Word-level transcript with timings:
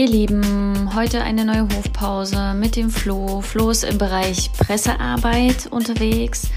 Ihr 0.00 0.08
Lieben, 0.08 0.94
heute 0.94 1.22
eine 1.22 1.44
neue 1.44 1.68
Hofpause 1.76 2.54
mit 2.54 2.74
dem 2.74 2.88
Flo. 2.88 3.42
Flo 3.42 3.68
ist 3.68 3.84
im 3.84 3.98
Bereich 3.98 4.50
Pressearbeit 4.56 5.66
unterwegs 5.70 6.48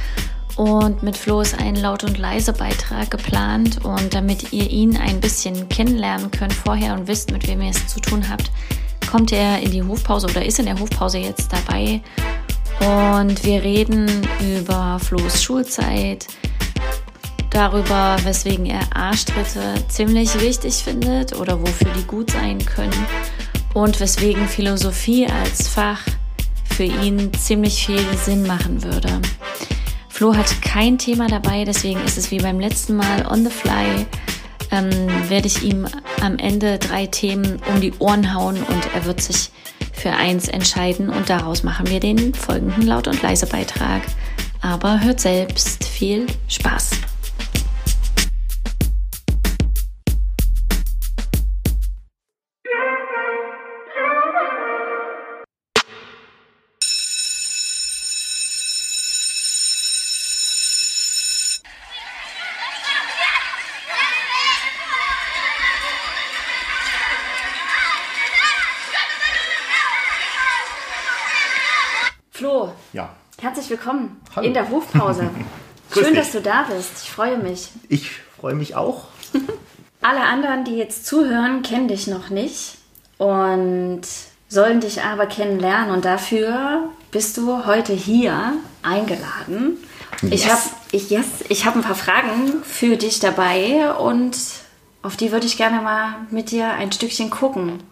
und 0.55 1.03
mit 1.03 1.17
Flo 1.17 1.41
ist 1.41 1.59
ein 1.59 1.75
Laut- 1.75 2.05
und 2.05 2.17
Leise-Beitrag 2.17 3.11
geplant. 3.11 3.83
Und 3.83 4.13
damit 4.13 4.53
ihr 4.53 4.69
ihn 4.69 4.95
ein 4.95 5.19
bisschen 5.19 5.67
kennenlernen 5.67 6.31
könnt 6.31 6.53
vorher 6.53 6.93
und 6.93 7.09
wisst, 7.09 7.33
mit 7.33 7.45
wem 7.45 7.61
ihr 7.61 7.71
es 7.71 7.85
zu 7.85 7.99
tun 7.99 8.29
habt, 8.29 8.49
kommt 9.11 9.33
er 9.33 9.59
in 9.59 9.71
die 9.71 9.83
Hofpause 9.83 10.27
oder 10.27 10.45
ist 10.45 10.59
in 10.59 10.65
der 10.65 10.79
Hofpause 10.79 11.17
jetzt 11.17 11.51
dabei. 11.51 12.01
Und 12.79 13.43
wir 13.43 13.61
reden 13.61 14.07
über 14.39 14.99
Flo's 15.01 15.43
Schulzeit, 15.43 16.27
darüber, 17.53 18.17
weswegen 18.23 18.65
er 18.65 18.81
Arschtritte 18.95 19.75
ziemlich 19.87 20.39
wichtig 20.41 20.75
findet 20.83 21.35
oder 21.35 21.61
wofür 21.61 21.91
die 21.97 22.03
gut 22.03 22.31
sein 22.31 22.63
können 22.65 23.05
und 23.73 23.99
weswegen 23.99 24.47
Philosophie 24.47 25.27
als 25.27 25.67
Fach 25.67 26.01
für 26.75 26.83
ihn 26.83 27.31
ziemlich 27.33 27.85
viel 27.85 28.03
Sinn 28.17 28.45
machen 28.47 28.83
würde. 28.83 29.21
Flo 30.09 30.35
hat 30.35 30.61
kein 30.61 30.97
Thema 30.97 31.27
dabei, 31.27 31.65
deswegen 31.65 32.03
ist 32.03 32.17
es 32.17 32.31
wie 32.31 32.39
beim 32.39 32.59
letzten 32.59 32.95
Mal 32.95 33.25
on 33.27 33.43
the 33.43 33.51
fly. 33.51 34.05
Ähm, 34.71 34.89
werde 35.29 35.47
ich 35.47 35.63
ihm 35.63 35.87
am 36.21 36.37
Ende 36.37 36.79
drei 36.79 37.05
Themen 37.05 37.61
um 37.73 37.81
die 37.81 37.93
Ohren 37.99 38.33
hauen 38.33 38.57
und 38.57 38.95
er 38.95 39.05
wird 39.05 39.21
sich 39.21 39.51
für 39.91 40.11
eins 40.11 40.47
entscheiden 40.47 41.09
und 41.09 41.29
daraus 41.29 41.63
machen 41.63 41.87
wir 41.89 41.99
den 41.99 42.33
folgenden 42.33 42.87
Laut- 42.87 43.07
und 43.07 43.21
Leise-Beitrag. 43.21 44.01
Aber 44.61 45.01
hört 45.01 45.19
selbst 45.19 45.83
viel 45.83 46.25
Spaß! 46.47 47.12
Herzlich 73.43 73.69
willkommen 73.69 74.21
Hallo. 74.35 74.47
in 74.47 74.53
der 74.53 74.69
Hofpause. 74.69 75.29
Schön, 75.93 76.15
dass 76.15 76.31
du 76.31 76.39
da 76.41 76.63
bist. 76.63 76.91
Ich 77.03 77.11
freue 77.11 77.37
mich. 77.37 77.69
Ich 77.89 78.09
freue 78.39 78.55
mich 78.55 78.75
auch. 78.77 79.03
Alle 80.01 80.21
anderen, 80.21 80.63
die 80.63 80.77
jetzt 80.77 81.05
zuhören, 81.05 81.61
kennen 81.61 81.89
dich 81.89 82.07
noch 82.07 82.29
nicht 82.29 82.77
und 83.17 84.01
sollen 84.47 84.79
dich 84.79 85.01
aber 85.03 85.25
kennenlernen. 85.25 85.91
Und 85.93 86.05
dafür 86.05 86.89
bist 87.11 87.35
du 87.35 87.65
heute 87.65 87.91
hier 87.91 88.53
eingeladen. 88.81 89.77
Ich 90.21 90.45
Yes. 90.45 90.49
habe 90.51 90.61
ich, 90.93 91.09
yes, 91.09 91.25
ich 91.49 91.65
hab 91.65 91.75
ein 91.75 91.81
paar 91.81 91.95
Fragen 91.95 92.63
für 92.63 92.95
dich 92.95 93.19
dabei 93.19 93.93
und 93.93 94.37
auf 95.01 95.17
die 95.17 95.33
würde 95.33 95.45
ich 95.45 95.57
gerne 95.57 95.81
mal 95.81 96.15
mit 96.31 96.51
dir 96.51 96.69
ein 96.71 96.93
Stückchen 96.93 97.29
gucken. 97.29 97.83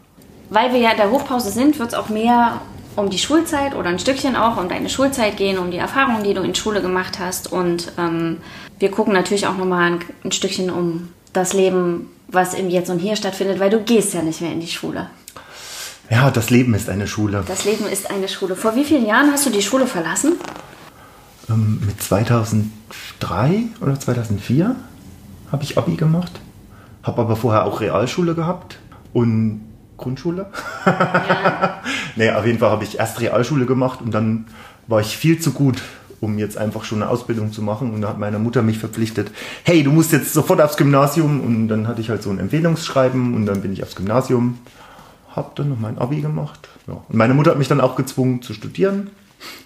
Weil 0.49 0.71
wir 0.71 0.79
ja 0.79 0.91
in 0.91 0.97
der 0.97 1.11
Hofpause 1.11 1.51
sind, 1.51 1.77
wird 1.77 1.89
es 1.89 1.95
auch 1.95 2.07
mehr 2.07 2.61
um 2.95 3.09
die 3.09 3.17
Schulzeit 3.17 3.75
oder 3.75 3.89
ein 3.89 3.99
Stückchen 3.99 4.35
auch 4.35 4.57
um 4.57 4.69
deine 4.69 4.89
Schulzeit 4.89 5.37
gehen, 5.37 5.57
um 5.57 5.71
die 5.71 5.77
Erfahrungen, 5.77 6.23
die 6.23 6.33
du 6.33 6.41
in 6.41 6.55
Schule 6.55 6.81
gemacht 6.81 7.19
hast. 7.19 7.51
Und 7.51 7.91
ähm, 7.97 8.37
wir 8.79 8.91
gucken 8.91 9.13
natürlich 9.13 9.47
auch 9.47 9.57
nochmal 9.57 9.91
ein, 9.91 9.99
ein 10.23 10.31
Stückchen 10.31 10.69
um 10.69 11.09
das 11.33 11.53
Leben, 11.53 12.09
was 12.27 12.53
im 12.53 12.69
Jetzt 12.69 12.89
und 12.89 12.99
Hier 12.99 13.15
stattfindet, 13.15 13.59
weil 13.59 13.69
du 13.69 13.81
gehst 13.81 14.13
ja 14.13 14.21
nicht 14.21 14.41
mehr 14.41 14.51
in 14.51 14.59
die 14.59 14.67
Schule. 14.67 15.09
Ja, 16.09 16.29
das 16.29 16.49
Leben 16.49 16.73
ist 16.73 16.89
eine 16.89 17.07
Schule. 17.07 17.43
Das 17.47 17.63
Leben 17.63 17.85
ist 17.85 18.11
eine 18.11 18.27
Schule. 18.27 18.55
Vor 18.55 18.75
wie 18.75 18.83
vielen 18.83 19.05
Jahren 19.05 19.31
hast 19.31 19.45
du 19.45 19.49
die 19.49 19.61
Schule 19.61 19.87
verlassen? 19.87 20.33
Ähm, 21.49 21.81
mit 21.85 22.01
2003 22.01 23.63
oder 23.79 23.97
2004 23.97 24.75
habe 25.51 25.63
ich 25.63 25.77
Abi 25.77 25.95
gemacht. 25.95 26.33
Habe 27.03 27.21
aber 27.21 27.35
vorher 27.35 27.65
auch 27.65 27.79
Realschule 27.79 28.35
gehabt 28.35 28.77
und 29.13 29.61
Grundschule. 29.97 30.47
nee, 32.15 32.31
auf 32.31 32.45
jeden 32.45 32.59
Fall 32.59 32.69
habe 32.69 32.83
ich 32.83 32.99
erst 32.99 33.19
Realschule 33.19 33.65
gemacht 33.65 34.01
und 34.01 34.11
dann 34.11 34.45
war 34.87 34.99
ich 34.99 35.17
viel 35.17 35.39
zu 35.39 35.51
gut, 35.51 35.81
um 36.19 36.37
jetzt 36.37 36.57
einfach 36.57 36.83
schon 36.83 37.01
eine 37.01 37.11
Ausbildung 37.11 37.51
zu 37.51 37.61
machen. 37.61 37.91
Und 37.93 38.01
da 38.01 38.09
hat 38.09 38.19
meine 38.19 38.39
Mutter 38.39 38.61
mich 38.61 38.77
verpflichtet, 38.77 39.31
hey, 39.63 39.83
du 39.83 39.91
musst 39.91 40.11
jetzt 40.11 40.33
sofort 40.33 40.61
aufs 40.61 40.77
Gymnasium. 40.77 41.41
Und 41.41 41.67
dann 41.67 41.87
hatte 41.87 42.01
ich 42.01 42.09
halt 42.09 42.21
so 42.23 42.29
ein 42.29 42.39
Empfehlungsschreiben 42.39 43.33
und 43.33 43.45
dann 43.45 43.61
bin 43.61 43.73
ich 43.73 43.83
aufs 43.83 43.95
Gymnasium. 43.95 44.59
Habe 45.29 45.51
dann 45.55 45.69
noch 45.69 45.79
mein 45.79 45.97
Abi 45.97 46.21
gemacht. 46.21 46.69
Ja. 46.87 46.93
Und 46.93 47.15
meine 47.15 47.33
Mutter 47.33 47.51
hat 47.51 47.57
mich 47.57 47.67
dann 47.67 47.81
auch 47.81 47.95
gezwungen 47.95 48.41
zu 48.41 48.53
studieren. 48.53 49.09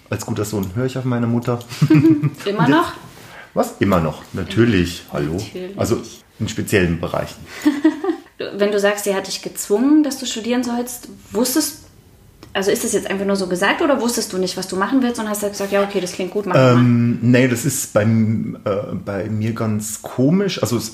Als 0.08 0.24
guter 0.24 0.44
Sohn 0.44 0.70
höre 0.74 0.86
ich 0.86 0.96
auf 0.96 1.04
meine 1.04 1.26
Mutter. 1.26 1.58
Immer 2.44 2.68
noch? 2.68 2.92
Was? 3.52 3.74
Immer 3.80 4.00
noch, 4.00 4.22
natürlich. 4.32 5.04
Hallo. 5.12 5.32
Natürlich. 5.32 5.78
Also 5.78 6.00
in 6.38 6.48
speziellen 6.48 7.00
Bereichen. 7.00 7.36
Wenn 8.56 8.70
du 8.70 8.78
sagst, 8.78 9.04
sie 9.04 9.14
hat 9.14 9.26
dich 9.26 9.42
gezwungen, 9.42 10.02
dass 10.02 10.18
du 10.18 10.26
studieren 10.26 10.62
sollst, 10.62 11.08
wusstest 11.32 11.85
also 12.56 12.70
ist 12.70 12.84
das 12.84 12.94
jetzt 12.94 13.10
einfach 13.10 13.26
nur 13.26 13.36
so 13.36 13.48
gesagt 13.48 13.82
oder 13.82 14.00
wusstest 14.00 14.32
du 14.32 14.38
nicht, 14.38 14.56
was 14.56 14.66
du 14.66 14.76
machen 14.76 15.02
willst 15.02 15.20
und 15.20 15.28
hast 15.28 15.42
dann 15.42 15.50
gesagt, 15.50 15.72
ja, 15.72 15.82
okay, 15.82 16.00
das 16.00 16.12
klingt 16.12 16.30
gut, 16.30 16.46
mach 16.46 16.54
mal. 16.54 16.72
Ähm, 16.72 17.18
nee, 17.20 17.48
das 17.48 17.66
ist 17.66 17.92
beim, 17.92 18.56
äh, 18.64 18.94
bei 19.04 19.28
mir 19.28 19.52
ganz 19.52 20.00
komisch. 20.00 20.62
Also 20.62 20.78
es, 20.78 20.92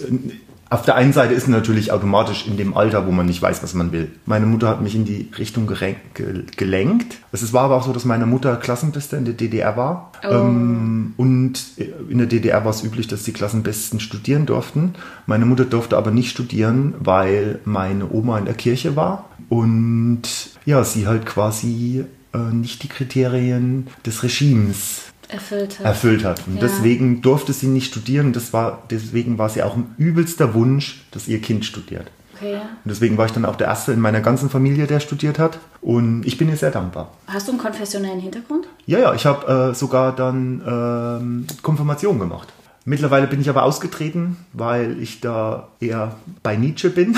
auf 0.71 0.83
der 0.83 0.97
einen 0.97 1.13
Seite 1.13 1.35
ist 1.35 1.45
es 1.45 1.49
natürlich 1.49 1.93
automatisch 1.93 2.49
in 2.49 2.57
dem 2.57 2.77
Alter, 2.77 3.07
wo 3.07 3.13
man 3.13 3.27
nicht 3.27 3.41
weiß, 3.41 3.63
was 3.63 3.75
man 3.75 3.93
will. 3.93 4.11
Meine 4.27 4.47
Mutter 4.47 4.69
hat 4.69 4.83
mich 4.83 4.97
in 4.97 5.05
die 5.05 5.31
Richtung 5.39 5.69
gelenkt. 5.69 7.19
Es 7.31 7.53
war 7.53 7.65
aber 7.65 7.77
auch 7.77 7.85
so, 7.85 7.93
dass 7.93 8.05
meine 8.05 8.27
Mutter 8.27 8.57
Klassenbeste 8.57 9.17
in 9.17 9.25
der 9.25 9.35
DDR 9.35 9.77
war. 9.77 10.11
Ähm, 10.25 11.15
und 11.17 11.63
in 12.09 12.19
der 12.19 12.27
DDR 12.27 12.65
war 12.65 12.73
es 12.73 12.83
üblich, 12.83 13.07
dass 13.07 13.23
die 13.23 13.33
Klassenbesten 13.33 14.01
studieren 14.01 14.47
durften. 14.47 14.95
Meine 15.27 15.47
Mutter 15.47 15.65
durfte 15.65 15.97
aber 15.97 16.11
nicht 16.11 16.31
studieren, 16.31 16.95
weil 16.99 17.61
meine 17.65 18.11
Oma 18.11 18.39
in 18.39 18.47
der 18.47 18.55
Kirche 18.55 18.97
war. 18.97 19.29
Und 19.49 20.23
ja, 20.65 20.83
sie 20.85 21.07
halt 21.07 21.27
quasi 21.27 22.05
äh, 22.35 22.39
nicht 22.39 22.83
die 22.83 22.89
Kriterien 22.89 23.87
des 24.07 24.23
Regimes 24.23 25.03
Erfüllt 25.29 25.79
hat. 25.79 25.87
erfüllt 25.87 26.25
hat. 26.25 26.43
Und 26.47 26.57
Ja. 26.57 26.61
deswegen 26.63 27.23
durfte 27.23 27.53
sie 27.53 27.67
nicht 27.67 27.87
studieren. 27.93 28.27
Und 28.29 28.37
das 28.37 28.53
war, 28.53 28.83
deswegen 28.91 29.39
war 29.39 29.49
sie 29.49 29.63
auch 29.63 29.77
ein 29.77 29.95
übelster 29.99 30.55
Wunsch, 30.55 31.05
dass 31.11 31.29
ihr 31.29 31.41
Kind 31.41 31.65
studiert. 31.65 32.11
Okay. 32.37 32.55
Und 32.57 32.89
deswegen 32.91 33.17
war 33.19 33.27
ich 33.27 33.33
dann 33.33 33.45
auch 33.45 33.57
der 33.57 33.69
Erste 33.69 33.93
in 33.93 34.01
meiner 34.01 34.21
ganzen 34.21 34.51
Familie, 34.51 34.87
der 34.87 35.01
studiert 35.01 35.39
hat. 35.39 35.59
Und 35.81 36.25
ich 36.27 36.39
bin 36.39 36.49
ihr 36.49 36.57
sehr 36.57 36.71
dankbar. 36.73 37.13
Hast 37.29 37.47
du 37.49 37.53
einen 37.53 37.61
konfessionellen 37.61 38.19
Hintergrund? 38.21 38.67
Ja, 38.87 38.99
ja, 38.99 39.15
ich 39.15 39.25
habe 39.27 39.71
äh, 39.71 39.75
sogar 39.75 40.15
dann 40.15 40.61
ähm, 40.67 41.47
Konfirmation 41.63 42.19
gemacht. 42.19 42.53
Mittlerweile 42.85 43.29
bin 43.29 43.41
ich 43.41 43.49
aber 43.49 43.63
ausgetreten, 43.63 44.37
weil 44.53 45.01
ich 45.01 45.21
da 45.21 45.69
eher 45.81 46.17
bei 46.43 46.57
Nietzsche 46.57 46.91
bin. 46.91 47.17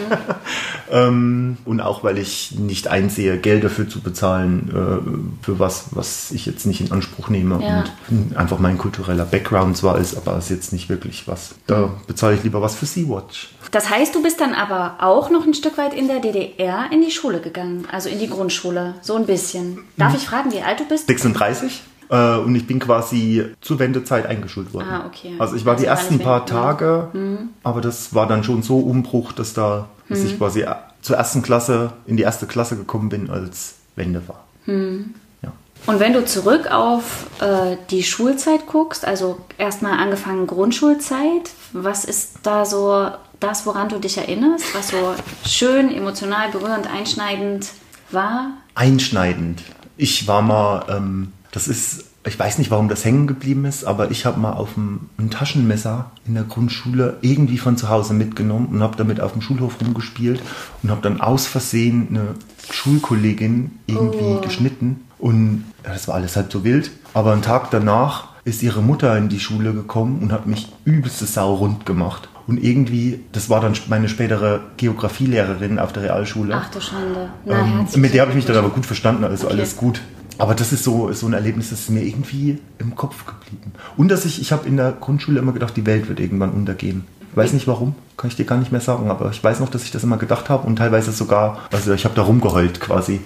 ähm, 0.92 1.56
und 1.64 1.80
auch 1.80 2.04
weil 2.04 2.18
ich 2.18 2.52
nicht 2.52 2.88
einsehe, 2.88 3.38
Geld 3.38 3.64
dafür 3.64 3.88
zu 3.88 4.00
bezahlen, 4.00 4.70
äh, 4.70 5.44
für 5.44 5.58
was, 5.58 5.86
was 5.90 6.30
ich 6.30 6.46
jetzt 6.46 6.66
nicht 6.66 6.80
in 6.80 6.92
Anspruch 6.92 7.28
nehme. 7.28 7.62
Ja. 7.62 7.84
Und 8.08 8.36
einfach 8.36 8.58
mein 8.58 8.78
kultureller 8.78 9.24
Background 9.24 9.76
zwar 9.76 9.98
ist, 9.98 10.16
aber 10.16 10.38
ist 10.38 10.50
jetzt 10.50 10.72
nicht 10.72 10.88
wirklich 10.88 11.26
was. 11.26 11.54
Da 11.66 11.90
bezahle 12.06 12.36
ich 12.36 12.44
lieber 12.44 12.62
was 12.62 12.76
für 12.76 12.86
Sea-Watch. 12.86 13.50
Das 13.72 13.90
heißt, 13.90 14.14
du 14.14 14.22
bist 14.22 14.40
dann 14.40 14.54
aber 14.54 14.96
auch 15.00 15.30
noch 15.30 15.44
ein 15.44 15.54
Stück 15.54 15.76
weit 15.78 15.92
in 15.94 16.06
der 16.06 16.20
DDR 16.20 16.86
in 16.92 17.02
die 17.02 17.10
Schule 17.10 17.40
gegangen, 17.40 17.86
also 17.90 18.08
in 18.08 18.18
die 18.20 18.28
Grundschule, 18.30 18.94
so 19.02 19.16
ein 19.16 19.26
bisschen. 19.26 19.78
Darf 19.96 20.12
Mhm. 20.12 20.18
ich 20.18 20.26
fragen, 20.26 20.52
wie 20.52 20.62
alt 20.62 20.78
du 20.80 20.84
bist? 20.84 21.08
36 21.08 21.82
äh, 22.10 22.36
und 22.38 22.54
ich 22.54 22.66
bin 22.66 22.78
quasi 22.78 23.44
zur 23.60 23.78
Wendezeit 23.78 24.26
eingeschult 24.26 24.72
worden. 24.74 24.88
Ah, 24.90 25.04
okay. 25.06 25.34
Also 25.38 25.56
ich 25.56 25.64
war 25.64 25.72
Also 25.74 25.84
die 25.84 25.88
ersten 25.88 26.18
paar 26.18 26.38
mehr- 26.40 26.46
Tage, 26.46 27.08
Mhm. 27.12 27.38
aber 27.62 27.80
das 27.80 28.14
war 28.14 28.26
dann 28.26 28.44
schon 28.44 28.62
so 28.62 28.78
Umbruch, 28.78 29.32
dass 29.32 29.52
da 29.54 29.86
dass 30.08 30.20
Mhm. 30.20 30.26
ich 30.26 30.38
quasi 30.38 30.64
zur 31.02 31.16
ersten 31.16 31.42
Klasse 31.42 31.92
in 32.06 32.16
die 32.16 32.22
erste 32.22 32.46
Klasse 32.46 32.76
gekommen 32.76 33.08
bin, 33.08 33.28
als 33.28 33.74
Wende 33.96 34.22
war. 34.28 34.44
Mhm. 34.66 35.14
Ja. 35.42 35.50
Und 35.86 35.98
wenn 36.00 36.12
du 36.12 36.24
zurück 36.24 36.70
auf 36.70 37.26
äh, 37.40 37.76
die 37.90 38.02
Schulzeit 38.04 38.66
guckst, 38.66 39.04
also 39.04 39.38
erstmal 39.58 39.98
angefangen 39.98 40.46
Grundschulzeit, 40.46 41.50
was 41.72 42.04
ist 42.04 42.38
da 42.44 42.64
so 42.64 43.08
das, 43.40 43.66
woran 43.66 43.88
du 43.88 43.98
dich 43.98 44.16
erinnerst, 44.16 44.64
was 44.74 44.88
so 44.88 45.14
schön, 45.44 45.92
emotional, 45.92 46.50
berührend, 46.50 46.86
einschneidend 46.88 47.66
war? 48.10 48.52
Einschneidend. 48.76 49.62
Ich 49.96 50.28
war 50.28 50.40
mal, 50.42 50.84
ähm, 50.88 51.32
das 51.56 51.68
ist, 51.68 52.04
ich 52.26 52.38
weiß 52.38 52.58
nicht, 52.58 52.70
warum 52.70 52.90
das 52.90 53.02
hängen 53.02 53.26
geblieben 53.26 53.64
ist, 53.64 53.84
aber 53.84 54.10
ich 54.10 54.26
habe 54.26 54.38
mal 54.38 54.52
auf 54.52 54.74
dem, 54.74 55.08
ein 55.16 55.30
Taschenmesser 55.30 56.10
in 56.26 56.34
der 56.34 56.42
Grundschule 56.44 57.16
irgendwie 57.22 57.56
von 57.56 57.78
zu 57.78 57.88
Hause 57.88 58.12
mitgenommen 58.12 58.66
und 58.72 58.82
habe 58.82 58.94
damit 58.98 59.22
auf 59.22 59.32
dem 59.32 59.40
Schulhof 59.40 59.80
rumgespielt 59.80 60.42
und 60.82 60.90
habe 60.90 61.00
dann 61.00 61.22
aus 61.22 61.46
Versehen 61.46 62.08
eine 62.10 62.22
Schulkollegin 62.70 63.70
irgendwie 63.86 64.36
Oh. 64.36 64.40
geschnitten 64.42 65.00
und 65.18 65.64
ja, 65.82 65.92
das 65.94 66.08
war 66.08 66.16
alles 66.16 66.36
halb 66.36 66.52
so 66.52 66.62
wild. 66.62 66.90
Aber 67.14 67.32
einen 67.32 67.40
Tag 67.42 67.70
danach 67.70 68.28
ist 68.44 68.62
ihre 68.62 68.82
Mutter 68.82 69.16
in 69.16 69.30
die 69.30 69.40
Schule 69.40 69.72
gekommen 69.72 70.18
und 70.20 70.32
hat 70.32 70.46
mich 70.46 70.70
übelste 70.84 71.24
Sau 71.24 71.54
rund 71.54 71.86
gemacht. 71.86 72.28
Und 72.46 72.62
irgendwie, 72.62 73.20
das 73.32 73.48
war 73.50 73.60
dann 73.60 73.72
meine 73.88 74.08
spätere 74.08 74.60
Geografielehrerin 74.76 75.78
auf 75.80 75.92
der 75.92 76.04
Realschule. 76.04 76.54
Ach 76.54 76.70
du 76.70 76.80
Schande. 76.80 77.30
Na, 77.44 77.60
Ähm, 77.60 77.86
mit 77.96 78.14
der 78.14 78.20
habe 78.20 78.30
ich 78.30 78.36
mich 78.36 78.44
dann 78.46 78.56
aber 78.56 78.68
gut 78.68 78.86
verstanden, 78.86 79.24
also 79.24 79.46
Okay. 79.46 79.54
alles 79.56 79.76
gut. 79.76 80.00
Aber 80.38 80.54
das 80.54 80.72
ist 80.72 80.84
so, 80.84 81.12
so 81.12 81.26
ein 81.26 81.32
Erlebnis, 81.32 81.70
das 81.70 81.80
ist 81.80 81.90
mir 81.90 82.02
irgendwie 82.02 82.58
im 82.78 82.94
Kopf 82.94 83.24
geblieben. 83.26 83.72
Und 83.96 84.08
dass 84.08 84.24
ich, 84.24 84.40
ich 84.40 84.52
habe 84.52 84.66
in 84.68 84.76
der 84.76 84.92
Grundschule 84.92 85.38
immer 85.40 85.52
gedacht, 85.52 85.76
die 85.76 85.86
Welt 85.86 86.08
wird 86.08 86.20
irgendwann 86.20 86.50
untergehen. 86.50 87.04
Ich 87.30 87.36
weiß 87.36 87.52
nicht 87.52 87.66
warum, 87.66 87.94
kann 88.16 88.30
ich 88.30 88.36
dir 88.36 88.46
gar 88.46 88.56
nicht 88.56 88.72
mehr 88.72 88.80
sagen, 88.80 89.10
aber 89.10 89.30
ich 89.30 89.44
weiß 89.44 89.60
noch, 89.60 89.68
dass 89.68 89.82
ich 89.84 89.90
das 89.90 90.02
immer 90.02 90.16
gedacht 90.16 90.48
habe 90.48 90.66
und 90.66 90.76
teilweise 90.76 91.12
sogar, 91.12 91.58
also 91.70 91.92
ich 91.92 92.06
habe 92.06 92.14
da 92.14 92.22
rumgeheult 92.22 92.80
quasi. 92.80 93.20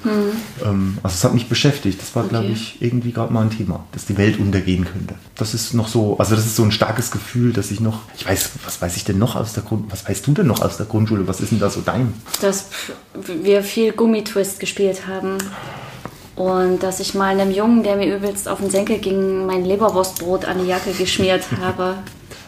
Ähm, 0.64 0.98
also 1.04 1.14
es 1.14 1.22
hat 1.22 1.32
mich 1.32 1.48
beschäftigt. 1.48 2.02
Das 2.02 2.16
war, 2.16 2.24
glaube 2.24 2.46
Okay. 2.46 2.54
ich, 2.54 2.82
irgendwie 2.82 3.12
gerade 3.12 3.32
mal 3.32 3.42
ein 3.42 3.50
Thema, 3.50 3.84
dass 3.92 4.06
die 4.06 4.18
Welt 4.18 4.40
untergehen 4.40 4.84
könnte. 4.84 5.14
Das 5.36 5.54
ist 5.54 5.74
noch 5.74 5.86
so, 5.86 6.18
also 6.18 6.34
das 6.34 6.44
ist 6.44 6.56
so 6.56 6.64
ein 6.64 6.72
starkes 6.72 7.12
Gefühl, 7.12 7.52
dass 7.52 7.70
ich 7.70 7.78
noch, 7.80 8.00
ich 8.16 8.26
weiß, 8.28 8.50
was 8.64 8.82
weiß 8.82 8.96
ich 8.96 9.04
denn 9.04 9.18
noch 9.18 9.36
aus 9.36 9.52
der 9.52 9.62
Grund, 9.62 9.92
was 9.92 10.08
weißt 10.08 10.26
du 10.26 10.32
denn 10.32 10.48
noch 10.48 10.60
aus 10.60 10.76
der 10.76 10.86
Grundschule? 10.86 11.28
Was 11.28 11.40
ist 11.40 11.52
denn 11.52 11.60
da 11.60 11.70
so 11.70 11.80
dein? 11.80 12.12
dass 12.42 12.66
wir 13.44 13.62
viel 13.62 13.92
Gummitwist 13.92 14.58
gespielt 14.58 15.06
haben. 15.06 15.38
Und 16.40 16.82
dass 16.82 17.00
ich 17.00 17.14
mal 17.14 17.38
einem 17.38 17.50
Jungen, 17.50 17.82
der 17.82 17.96
mir 17.96 18.16
übelst 18.16 18.48
auf 18.48 18.60
den 18.60 18.70
Senkel 18.70 18.96
ging, 18.96 19.44
mein 19.44 19.62
Leberwurstbrot 19.62 20.46
an 20.46 20.58
die 20.58 20.68
Jacke 20.68 20.92
geschmiert 20.92 21.44
habe. 21.60 21.96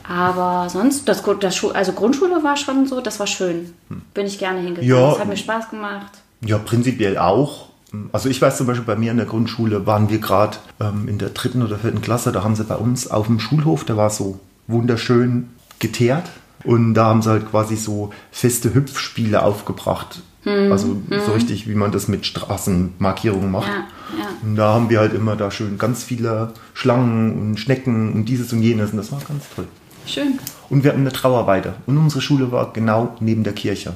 Aber 0.08 0.70
sonst, 0.70 1.06
das, 1.10 1.22
das 1.40 1.62
also 1.62 1.92
Grundschule 1.92 2.42
war 2.42 2.56
schon 2.56 2.86
so, 2.86 3.02
das 3.02 3.20
war 3.20 3.26
schön. 3.26 3.74
Bin 4.14 4.24
ich 4.24 4.38
gerne 4.38 4.60
hingegangen. 4.60 4.88
Ja. 4.88 5.10
Das 5.10 5.18
hat 5.18 5.28
mir 5.28 5.36
Spaß 5.36 5.68
gemacht. 5.68 6.10
Ja, 6.40 6.56
prinzipiell 6.56 7.18
auch. 7.18 7.66
Also 8.12 8.30
ich 8.30 8.40
weiß 8.40 8.56
zum 8.56 8.66
Beispiel, 8.66 8.86
bei 8.86 8.96
mir 8.96 9.10
in 9.10 9.18
der 9.18 9.26
Grundschule 9.26 9.84
waren 9.84 10.08
wir 10.08 10.20
gerade 10.20 10.56
ähm, 10.80 11.06
in 11.06 11.18
der 11.18 11.28
dritten 11.28 11.62
oder 11.62 11.76
vierten 11.76 12.00
Klasse, 12.00 12.32
da 12.32 12.42
haben 12.42 12.56
sie 12.56 12.64
bei 12.64 12.76
uns 12.76 13.10
auf 13.10 13.26
dem 13.26 13.40
Schulhof, 13.40 13.84
der 13.84 13.98
war 13.98 14.08
so 14.08 14.40
wunderschön 14.68 15.50
geteert. 15.80 16.24
Und 16.64 16.94
da 16.94 17.06
haben 17.06 17.20
sie 17.20 17.28
halt 17.28 17.50
quasi 17.50 17.76
so 17.76 18.10
feste 18.30 18.72
Hüpfspiele 18.72 19.42
aufgebracht. 19.42 20.22
Also 20.44 21.00
so 21.24 21.32
richtig, 21.32 21.68
wie 21.68 21.74
man 21.74 21.92
das 21.92 22.08
mit 22.08 22.26
Straßenmarkierungen 22.26 23.50
macht. 23.50 23.68
Ja, 23.68 23.86
ja. 24.18 24.28
Und 24.42 24.56
da 24.56 24.74
haben 24.74 24.90
wir 24.90 24.98
halt 24.98 25.14
immer 25.14 25.36
da 25.36 25.52
schön 25.52 25.78
ganz 25.78 26.02
viele 26.02 26.52
Schlangen 26.74 27.38
und 27.38 27.60
Schnecken 27.60 28.12
und 28.12 28.24
dieses 28.24 28.52
und 28.52 28.60
jenes. 28.60 28.90
Und 28.90 28.96
das 28.96 29.12
war 29.12 29.20
ganz 29.20 29.44
toll. 29.54 29.68
Schön. 30.04 30.38
Und 30.68 30.82
wir 30.82 30.90
hatten 30.90 31.02
eine 31.02 31.12
Trauerweide. 31.12 31.74
Und 31.86 31.96
unsere 31.96 32.20
Schule 32.20 32.50
war 32.50 32.72
genau 32.72 33.16
neben 33.20 33.44
der 33.44 33.52
Kirche. 33.52 33.94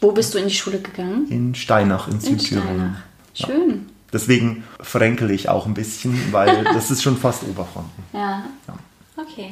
Wo 0.00 0.12
bist 0.12 0.32
du 0.32 0.38
in 0.38 0.48
die 0.48 0.54
Schule 0.54 0.80
gegangen? 0.80 1.26
In 1.28 1.54
Steinach 1.54 2.08
in 2.08 2.14
In 2.14 2.20
Südthüringen. 2.20 2.96
Steinach. 3.34 3.58
Schön. 3.58 3.86
Deswegen 4.12 4.64
fränkel 4.80 5.30
ich 5.30 5.50
auch 5.50 5.66
ein 5.66 5.74
bisschen, 5.74 6.18
weil 6.32 6.64
das 6.72 6.90
ist 6.90 7.02
schon 7.02 7.16
fast 7.16 7.42
Oberfranken. 7.42 8.04
Ja. 8.14 8.44
Okay. 9.16 9.50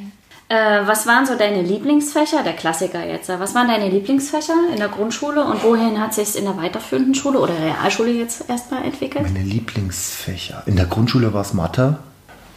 Äh, 0.48 0.87
was 0.87 1.06
waren 1.08 1.26
so 1.26 1.37
deine 1.37 1.62
Lieblingsfächer? 1.62 2.44
Der 2.44 2.52
Klassiker 2.52 3.04
jetzt. 3.04 3.28
Was 3.28 3.54
waren 3.54 3.66
deine 3.66 3.88
Lieblingsfächer 3.88 4.54
in 4.70 4.78
der 4.78 4.88
Grundschule 4.88 5.44
und 5.44 5.62
wohin 5.64 6.00
hat 6.00 6.14
sich 6.14 6.37
in 6.37 6.44
der 6.44 6.56
weiterführenden 6.56 7.14
Schule 7.16 7.40
oder 7.40 7.58
Realschule 7.58 8.12
jetzt 8.12 8.48
erstmal 8.48 8.84
entwickelt? 8.84 9.25
Meine 9.25 9.43
Lieblingsfächer. 9.43 10.62
In 10.66 10.76
der 10.76 10.87
Grundschule 10.87 11.34
war 11.34 11.40
es 11.40 11.52
Mathe. 11.52 11.98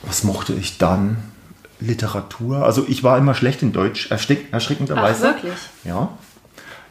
Was 0.04 0.24
mochte 0.24 0.54
ich 0.54 0.78
dann? 0.78 1.18
Literatur. 1.80 2.64
Also 2.64 2.86
ich 2.88 3.04
war 3.04 3.18
immer 3.18 3.34
schlecht 3.34 3.62
in 3.64 3.72
Deutsch, 3.72 4.12
erschreck, 4.12 4.48
erschreckenderweise. 4.52 5.30
Ach, 5.30 5.36
wirklich? 5.36 5.58
Ja. 5.84 6.10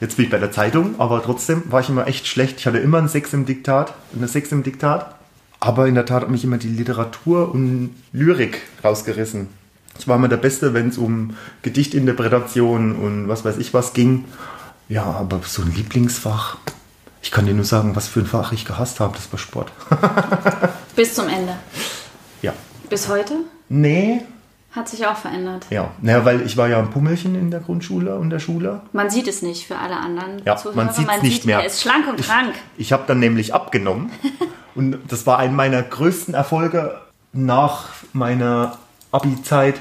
Jetzt 0.01 0.17
bin 0.17 0.25
ich 0.25 0.31
bei 0.31 0.39
der 0.39 0.51
Zeitung, 0.51 0.95
aber 0.99 1.23
trotzdem 1.23 1.65
war 1.71 1.81
ich 1.81 1.89
immer 1.89 2.07
echt 2.07 2.27
schlecht. 2.27 2.59
Ich 2.59 2.67
hatte 2.67 2.79
immer 2.79 2.99
ein 2.99 3.09
Sechs 3.09 3.33
im 3.33 3.47
Diktat, 3.47 3.95
eine 4.17 4.29
Sechs 4.29 4.51
im 4.51 4.63
Diktat. 4.63 5.15
Aber 5.61 5.89
in 5.89 5.95
der 5.95 6.07
Tat 6.07 6.23
hat 6.23 6.31
mich 6.31 6.45
immer 6.45 6.57
die 6.57 6.69
Literatur 6.69 7.53
und 7.53 7.95
Lyrik 8.13 8.63
rausgerissen. 8.83 9.49
Ich 9.99 10.07
war 10.09 10.17
immer 10.17 10.29
der 10.29 10.37
Beste, 10.37 10.75
wenn 10.75 10.89
es 10.89 10.99
um 10.99 11.37
Gedichtinterpretation 11.63 12.95
und 12.97 13.29
was 13.29 13.45
weiß 13.45 13.59
ich 13.59 13.75
was 13.75 13.93
ging. 13.93 14.25
Ja, 14.89 15.05
aber 15.05 15.41
so 15.45 15.63
ein 15.63 15.75
Lieblingsfach. 15.75 16.57
Ich 17.21 17.31
kann 17.31 17.47
dir 17.47 17.55
nur 17.55 17.65
sagen, 17.65 17.97
was 17.97 18.07
für 18.09 18.21
ein 18.21 18.27
Fach 18.27 18.53
ich 18.53 18.65
gehasst 18.65 19.01
habe, 19.01 19.15
das 19.17 19.31
war 19.33 19.39
Sport. 19.39 19.73
Bis 20.97 21.15
zum 21.15 21.29
Ende. 21.29 21.55
ja. 22.43 22.53
Bis 22.89 23.09
heute? 23.09 23.35
Nee. 23.69 24.23
Hat 24.71 24.89
sich 24.89 25.07
auch 25.07 25.17
verändert. 25.17 25.67
Ja, 25.71 25.91
naja, 26.01 26.25
weil 26.25 26.43
ich 26.43 26.57
war 26.57 26.69
ja 26.69 26.79
ein 26.79 26.91
Pummelchen 26.91 27.35
in 27.35 27.51
der 27.51 27.61
Grundschule 27.61 28.17
und 28.17 28.31
der 28.31 28.39
Schule. 28.39 28.83
Man 28.93 29.11
sieht 29.11 29.27
es 29.27 29.43
nicht 29.43 29.67
für 29.67 29.77
alle 29.77 29.97
anderen 29.97 30.43
Ja, 30.45 30.57
Zuhörer. 30.57 30.77
man 30.77 30.93
sieht's 30.95 31.23
nicht 31.23 31.35
sieht, 31.37 31.45
mehr. 31.47 31.59
Er 31.61 31.67
ist 31.67 31.83
schlank 31.83 32.07
und 32.07 32.21
krank. 32.21 32.55
Ich 32.77 32.93
habe 32.93 33.03
dann 33.07 33.19
nämlich 33.19 33.53
abgenommen 33.55 34.11
und 34.75 34.99
das 35.09 35.27
war 35.27 35.39
ein 35.39 35.57
meiner 35.57 35.83
größten 35.83 36.35
Erfolge 36.35 36.99
nach 37.33 37.89
meiner 38.13 38.79
Abi-Zeit, 39.11 39.77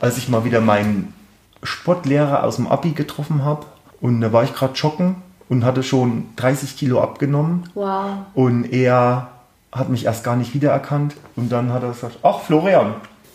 als 0.00 0.18
ich 0.18 0.28
mal 0.28 0.44
wieder 0.44 0.60
meinen 0.60 1.14
Sportlehrer 1.62 2.44
aus 2.44 2.56
dem 2.56 2.66
Abi 2.66 2.92
getroffen 2.92 3.44
habe. 3.44 3.66
Und 4.00 4.20
da 4.20 4.32
war 4.32 4.44
ich 4.44 4.54
gerade 4.54 4.74
joggen 4.74 5.16
und 5.48 5.64
hatte 5.64 5.82
schon 5.82 6.26
30 6.36 6.76
Kilo 6.76 7.02
abgenommen. 7.02 7.68
Wow. 7.74 8.10
Und 8.34 8.64
er 8.72 9.28
hat 9.72 9.88
mich 9.88 10.04
erst 10.04 10.22
gar 10.24 10.36
nicht 10.36 10.54
wiedererkannt. 10.54 11.14
Und 11.36 11.50
dann 11.50 11.72
hat 11.72 11.82
er 11.82 11.90
gesagt, 11.90 12.18
ach 12.22 12.40
Florian. 12.40 12.94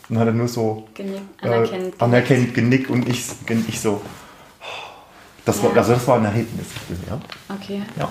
Und 0.10 0.20
hat 0.20 0.28
er 0.28 0.34
nur 0.34 0.48
so 0.48 0.88
Genickt, 0.94 1.22
äh, 1.42 1.48
anerkennt. 1.48 2.02
anerkennt 2.02 2.54
genickt 2.54 2.90
und 2.90 3.08
ich, 3.08 3.26
ich 3.68 3.80
so. 3.80 4.02
Das 5.46 5.62
war, 5.64 5.72
Ja. 5.72 5.78
also 5.78 5.94
das 5.94 6.08
war 6.08 6.18
ein 6.18 6.26
Erlebnis. 6.26 6.68
Ja. 7.10 7.20
Okay. 7.56 7.82
Ja. 7.98 8.10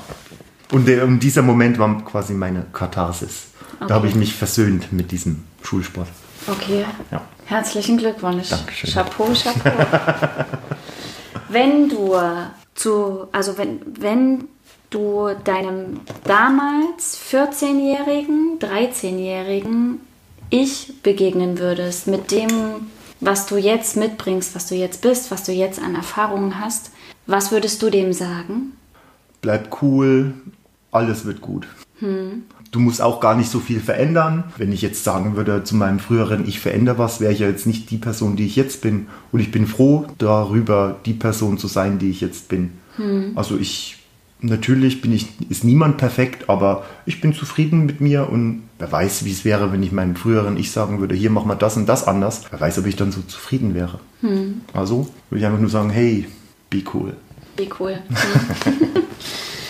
Und, 0.73 0.87
der, 0.89 1.07
dieser 1.07 1.43
Moment 1.43 1.79
war 1.79 2.03
quasi 2.05 2.33
meine 2.35 2.65
Katharsis. 2.73 3.49
Okay. 3.77 3.85
Da 3.89 3.95
habe 3.95 4.07
ich 4.09 4.15
mich 4.15 4.35
versöhnt 4.35 4.93
mit 4.93 5.11
diesem 5.13 5.45
Schulsport. 5.63 6.09
Okay. 6.47 6.85
Ja. 7.11 7.21
Herzlichen 7.53 7.99
Glückwunsch. 7.99 8.49
Dankeschön. 8.49 8.91
Chapeau, 8.91 9.29
Chapeau. 9.35 9.71
wenn 11.51 11.91
du 11.91 12.17
zu, 12.75 13.27
also 13.31 13.59
wenn, 13.59 13.81
wenn 14.01 14.49
du 14.89 15.29
deinem 15.45 16.01
damals 16.25 17.21
14-jährigen, 17.31 18.59
13-jährigen 18.59 20.01
Ich 20.49 21.03
begegnen 21.03 21.59
würdest, 21.59 22.07
mit 22.07 22.31
dem, 22.31 22.49
was 23.21 23.45
du 23.45 23.59
jetzt 23.59 23.99
mitbringst, 23.99 24.55
was 24.55 24.67
du 24.69 24.75
jetzt 24.75 25.03
bist, 25.03 25.31
was 25.31 25.45
du 25.45 25.53
jetzt 25.53 25.79
an 25.79 25.95
Erfahrungen 25.95 26.59
hast, 26.59 26.91
was 27.27 27.53
würdest 27.53 27.83
du 27.83 27.91
dem 27.91 28.15
sagen? 28.15 28.79
Bleib 29.43 29.83
cool, 29.83 30.33
alles 30.91 31.27
wird 31.27 31.43
gut. 31.43 31.67
Du 32.73 32.81
musst 32.81 33.03
auch 33.03 33.21
gar 33.21 33.37
nicht 33.37 33.51
so 33.51 33.61
viel 33.61 33.81
verändern. 33.81 34.45
Wenn 34.57 34.73
ich 34.73 34.81
jetzt 34.81 35.05
sagen 35.05 35.37
würde 35.37 35.63
zu 35.63 35.77
meinem 35.77 35.99
früheren 35.99 36.49
Ich 36.49 36.59
verändere 36.59 36.99
was, 36.99 37.21
wäre 37.21 37.33
ich 37.33 37.41
ja 37.41 37.47
jetzt 37.47 37.67
nicht 37.67 37.91
die 37.91 37.99
Person, 37.99 38.35
die 38.35 38.47
ich 38.47 38.57
jetzt 38.57 38.81
bin. 38.81 39.09
Und 39.31 39.41
ich 39.41 39.51
bin 39.51 39.67
froh 39.67 40.07
darüber, 40.17 40.97
die 41.05 41.13
Person 41.13 41.59
zu 41.59 41.69
sein, 41.69 41.99
die 41.99 42.11
ich 42.11 42.23
jetzt 42.23 42.49
bin. 42.49 42.73
Also 43.35 43.59
ich, 43.59 43.99
natürlich 44.41 45.03
bin 45.03 45.13
ich, 45.13 45.29
ist 45.51 45.65
niemand 45.65 45.99
perfekt, 45.99 46.49
aber 46.49 46.85
ich 47.05 47.21
bin 47.21 47.35
zufrieden 47.35 47.85
mit 47.85 48.01
mir 48.01 48.31
und 48.31 48.63
wer 48.79 48.91
weiß, 48.91 49.27
wie 49.27 49.33
es 49.33 49.45
wäre, 49.45 49.71
wenn 49.71 49.83
ich 49.83 49.93
meinem 49.93 50.17
früheren 50.17 50.57
Ich 50.57 50.71
sagen 50.71 50.99
würde, 50.99 51.15
hier 51.15 51.31
mach 51.31 51.45
mal 51.45 51.55
das 51.57 51.77
und 51.77 51.87
das 51.87 52.09
anders. 52.09 52.43
Wer 52.51 52.61
weiß, 52.61 52.79
ob 52.79 52.87
ich 52.87 52.97
dann 52.97 53.13
so 53.13 53.21
zufrieden 53.21 53.75
wäre. 53.75 54.01
Also 54.73 55.09
würde 55.29 55.41
ich 55.41 55.47
einfach 55.47 55.61
nur 55.61 55.69
sagen, 55.69 55.91
hey, 55.91 56.27
be 56.71 56.83
cool. 56.95 57.15
Wie 57.59 57.69
cool. 57.79 57.99
Hm. 58.09 59.03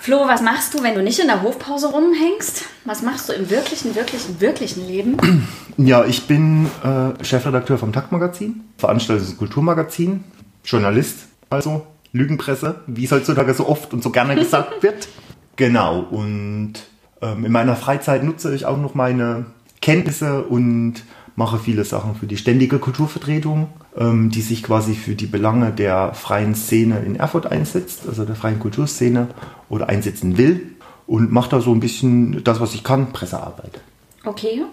Flo, 0.00 0.26
was 0.26 0.40
machst 0.40 0.72
du, 0.72 0.82
wenn 0.82 0.94
du 0.94 1.02
nicht 1.02 1.18
in 1.20 1.26
der 1.26 1.42
Hofpause 1.42 1.88
rumhängst? 1.88 2.64
Was 2.86 3.02
machst 3.02 3.28
du 3.28 3.34
im 3.34 3.50
wirklichen, 3.50 3.94
wirklichen, 3.94 4.40
wirklichen 4.40 4.86
Leben? 4.86 5.16
Ja, 5.76 6.04
ich 6.04 6.26
bin 6.26 6.66
äh, 6.84 7.24
Chefredakteur 7.24 7.78
vom 7.78 7.90
Taktmagazin, 7.94 8.64
veranstaltetes 8.76 9.38
Kulturmagazin, 9.38 10.24
Journalist, 10.62 11.20
also 11.48 11.86
Lügenpresse, 12.12 12.80
wie 12.86 13.04
es 13.04 13.12
heutzutage 13.12 13.54
so 13.54 13.66
oft 13.66 13.94
und 13.94 14.02
so 14.02 14.10
gerne 14.10 14.34
gesagt 14.34 14.82
wird. 14.82 15.08
Genau, 15.56 16.00
und 16.00 16.74
ähm, 17.22 17.46
in 17.46 17.52
meiner 17.52 17.76
Freizeit 17.76 18.24
nutze 18.24 18.54
ich 18.54 18.66
auch 18.66 18.76
noch 18.76 18.94
meine 18.94 19.46
Kenntnisse 19.80 20.42
und 20.42 20.96
mache 21.40 21.58
viele 21.58 21.86
Sachen 21.86 22.14
für 22.14 22.26
die 22.26 22.36
ständige 22.36 22.78
Kulturvertretung, 22.78 23.68
ähm, 23.96 24.28
die 24.30 24.42
sich 24.42 24.62
quasi 24.62 24.92
für 24.92 25.14
die 25.14 25.24
Belange 25.24 25.72
der 25.72 26.12
freien 26.12 26.54
Szene 26.54 26.98
in 26.98 27.16
Erfurt 27.16 27.46
einsetzt, 27.46 28.02
also 28.06 28.26
der 28.26 28.36
freien 28.36 28.58
Kulturszene 28.58 29.28
oder 29.70 29.88
einsetzen 29.88 30.36
will 30.36 30.76
und 31.06 31.32
mache 31.32 31.48
da 31.48 31.62
so 31.62 31.72
ein 31.72 31.80
bisschen 31.80 32.44
das, 32.44 32.60
was 32.60 32.74
ich 32.74 32.84
kann, 32.84 33.14
Pressearbeit. 33.14 33.80
Okay. 34.26 34.64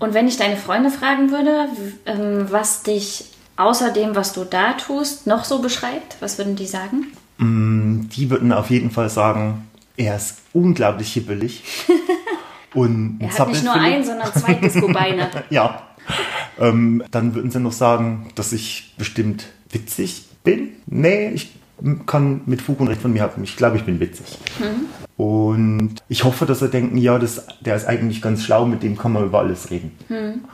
Und 0.00 0.12
wenn 0.12 0.28
ich 0.28 0.36
deine 0.36 0.58
Freunde 0.58 0.90
fragen 0.90 1.30
würde, 1.30 1.68
ähm, 2.04 2.46
was 2.50 2.82
dich 2.82 3.24
außer 3.56 3.90
dem, 3.90 4.14
was 4.14 4.34
du 4.34 4.44
da 4.44 4.74
tust, 4.74 5.26
noch 5.26 5.44
so 5.44 5.62
beschreibt, 5.62 6.18
was 6.20 6.36
würden 6.36 6.56
die 6.56 6.66
sagen? 6.66 7.06
Die 7.38 8.30
würden 8.30 8.52
auf 8.52 8.68
jeden 8.68 8.90
Fall 8.90 9.08
sagen, 9.08 9.66
er 9.96 10.16
ist 10.16 10.36
unglaublich 10.52 11.14
hibbelig. 11.14 11.62
Und 12.74 13.18
Er 13.20 13.38
hat 13.38 13.48
nicht 13.48 13.64
nur 13.64 13.74
ein, 13.74 14.04
sondern 14.04 14.32
zwei 14.32 14.54
Disco-Beine. 14.54 15.28
Ja. 15.50 15.82
Ähm, 16.58 17.02
dann 17.10 17.34
würden 17.34 17.50
sie 17.50 17.60
noch 17.60 17.72
sagen, 17.72 18.28
dass 18.34 18.52
ich 18.52 18.94
bestimmt 18.98 19.46
witzig 19.70 20.24
bin. 20.42 20.70
Nee, 20.86 21.30
ich 21.30 21.52
kann 22.06 22.42
mit 22.46 22.60
Fug 22.62 22.80
und 22.80 22.88
Recht 22.88 23.00
von 23.00 23.12
mir 23.12 23.22
haben. 23.22 23.42
Ich 23.44 23.56
glaube, 23.56 23.76
ich 23.76 23.84
bin 23.84 24.00
witzig. 24.00 24.26
Und 25.16 25.94
ich 26.08 26.24
hoffe, 26.24 26.46
dass 26.46 26.60
sie 26.60 26.68
denken, 26.68 26.96
ja, 26.96 27.18
das, 27.18 27.46
der 27.60 27.76
ist 27.76 27.86
eigentlich 27.86 28.22
ganz 28.22 28.42
schlau, 28.42 28.66
mit 28.66 28.82
dem 28.82 28.96
kann 28.98 29.12
man 29.12 29.24
über 29.24 29.38
alles 29.40 29.70
reden. 29.70 29.92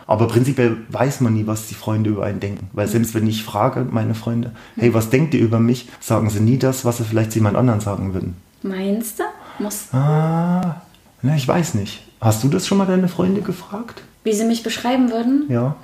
Aber 0.06 0.28
prinzipiell 0.28 0.76
weiß 0.88 1.20
man 1.20 1.34
nie, 1.34 1.46
was 1.46 1.66
die 1.68 1.74
Freunde 1.74 2.10
über 2.10 2.24
einen 2.24 2.40
denken. 2.40 2.68
Weil 2.72 2.88
selbst 2.88 3.14
wenn 3.14 3.26
ich 3.26 3.42
frage, 3.44 3.86
meine 3.90 4.14
Freunde, 4.14 4.52
hey, 4.76 4.92
was 4.94 5.10
denkt 5.10 5.34
ihr 5.34 5.40
über 5.40 5.60
mich, 5.60 5.88
sagen 6.00 6.28
sie 6.30 6.40
nie 6.40 6.58
das, 6.58 6.84
was 6.84 6.98
sie 6.98 7.04
vielleicht 7.04 7.34
jemand 7.34 7.56
anderen 7.56 7.80
sagen 7.80 8.14
würden. 8.14 8.36
Meinst 8.62 9.18
du? 9.20 9.24
Muss, 9.62 9.88
Ah, 9.92 10.82
na, 11.22 11.34
ich 11.36 11.46
weiß 11.46 11.74
nicht. 11.74 12.02
Hast 12.20 12.42
du 12.44 12.48
das 12.48 12.66
schon 12.66 12.78
mal 12.78 12.86
deine 12.86 13.08
Freunde 13.08 13.40
gefragt? 13.42 14.02
wie 14.24 14.32
sie 14.34 14.44
mich 14.44 14.62
beschreiben 14.62 15.10
würden? 15.10 15.46
Ja. 15.48 15.76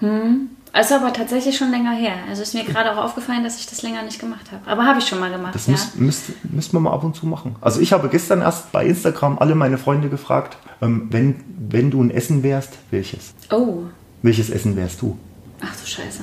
Also 0.73 0.97
aber 0.97 1.15
tatsächlich 1.15 1.57
schon 1.57 1.71
länger 1.71 1.93
her. 1.93 2.13
Also 2.29 2.43
ist 2.43 2.53
mir 2.53 2.65
gerade 2.65 2.93
auch 2.93 3.03
aufgefallen, 3.03 3.43
dass 3.43 3.59
ich 3.59 3.67
das 3.67 3.81
länger 3.81 4.03
nicht 4.03 4.19
gemacht 4.19 4.51
habe. 4.53 4.71
Aber 4.71 4.85
habe 4.85 4.99
ich 4.99 5.07
schon 5.07 5.19
mal 5.21 5.31
gemacht, 5.31 5.55
Das 5.55 5.67
ja. 5.67 5.73
müsst, 5.73 5.97
müsst, 5.99 6.23
müssten 6.53 6.73
wir 6.77 6.81
mal 6.81 6.93
ab 6.93 7.05
und 7.05 7.17
zu 7.17 7.27
machen. 7.27 7.57
Also 7.63 7.81
ich 7.81 7.93
habe 7.95 8.09
gestern 8.11 8.43
erst 8.43 8.71
bei 8.71 8.85
Instagram 8.85 9.39
alle 9.39 9.55
meine 9.55 9.79
Freunde 9.79 10.11
gefragt, 10.11 10.59
ähm, 10.83 11.07
wenn, 11.11 11.37
wenn 11.71 11.91
du 11.91 12.03
ein 12.03 12.11
Essen 12.11 12.43
wärst, 12.43 12.73
welches? 12.91 13.33
Oh, 13.51 13.85
Welches 14.21 14.51
Essen 14.51 14.77
wärst 14.77 15.01
du? 15.01 15.17
ach 15.63 15.75
du 15.81 15.87
Scheiße. 15.87 16.21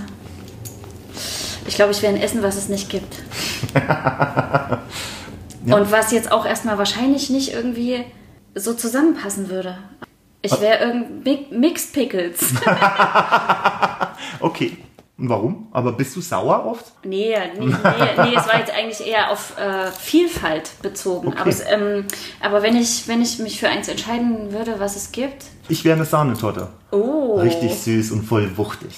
Ich 1.66 1.74
glaube, 1.76 1.92
ich 1.92 2.02
wäre 2.04 2.14
ein 2.14 2.22
Essen, 2.22 2.44
was 2.44 2.56
es 2.56 2.70
nicht 2.70 2.88
gibt. 2.90 3.16
Und 5.66 5.92
was 5.92 6.12
jetzt 6.12 6.32
auch 6.32 6.46
erstmal 6.46 6.78
wahrscheinlich 6.78 7.30
nicht 7.30 7.54
irgendwie 7.54 8.04
so 8.56 8.74
zusammenpassen 8.74 9.50
würde. 9.50 9.78
Ich 10.42 10.60
wäre 10.60 10.84
irgend 10.84 11.24
Mi- 11.26 11.48
Mixed 11.52 11.94
Pickles. 11.94 12.54
Okay. 14.40 14.78
Und 15.22 15.30
warum? 15.30 15.68
Aber 15.72 15.92
bist 15.92 16.16
du 16.16 16.22
sauer 16.22 16.66
oft? 16.66 16.86
nee, 17.04 17.36
nee, 17.60 17.66
nee, 17.66 17.68
nee, 17.68 18.36
es 18.36 18.48
war 18.48 18.58
jetzt 18.58 18.74
eigentlich 18.74 19.06
eher 19.06 19.30
auf 19.30 19.56
äh, 19.56 19.92
Vielfalt 19.92 20.72
bezogen. 20.82 21.28
Okay. 21.28 21.38
Aber, 21.42 21.50
es, 21.52 21.62
ähm, 21.72 22.06
aber 22.40 22.64
wenn, 22.64 22.76
ich, 22.76 23.08
wenn 23.08 23.22
ich 23.22 23.38
mich 23.38 23.60
für 23.60 23.70
eins 23.70 23.88
entscheiden 23.88 24.52
würde, 24.52 24.80
was 24.80 24.96
es 24.96 25.12
gibt. 25.12 25.46
Ich 25.70 25.86
wäre 25.86 25.96
eine 25.96 26.06
Sahnetorte. 26.06 26.70
Oh. 26.90 27.36
Richtig 27.40 27.76
süß 27.76 28.14
und 28.14 28.24
voll 28.24 28.58
wuchtig. 28.58 28.98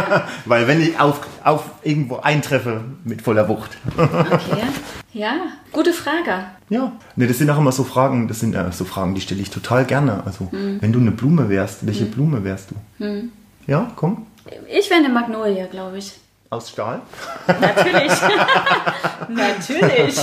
Weil 0.44 0.66
wenn 0.66 0.82
ich 0.82 0.98
auf, 0.98 1.20
auf 1.44 1.62
irgendwo 1.84 2.16
eintreffe 2.16 2.82
mit 3.04 3.22
voller 3.22 3.48
Wucht. 3.48 3.78
Okay. 3.96 4.64
Ja, 5.12 5.34
gute 5.70 5.92
Frage. 5.92 6.46
Ja. 6.68 6.92
Ne, 7.14 7.28
das 7.28 7.38
sind 7.38 7.48
auch 7.48 7.58
immer 7.58 7.72
so 7.72 7.84
Fragen, 7.84 8.26
das 8.26 8.40
sind 8.40 8.56
äh, 8.56 8.72
so 8.72 8.84
Fragen, 8.84 9.14
die 9.14 9.20
stelle 9.20 9.40
ich 9.40 9.50
total 9.50 9.84
gerne. 9.84 10.24
Also, 10.24 10.48
wenn 10.52 10.92
du 10.92 10.98
eine 10.98 11.12
Blume 11.12 11.48
wärst, 11.48 11.86
welche 11.86 12.06
Blume 12.06 12.42
wärst 12.42 12.70
du? 12.72 13.28
Ja, 13.66 13.92
komm. 13.94 14.26
Ich 14.68 14.90
wäre 14.90 15.00
eine 15.00 15.08
Magnolie, 15.08 15.66
glaube 15.68 15.98
ich. 15.98 16.12
Aus 16.50 16.70
Stahl? 16.70 17.00
Natürlich. 17.46 18.12
Natürlich. 19.28 20.16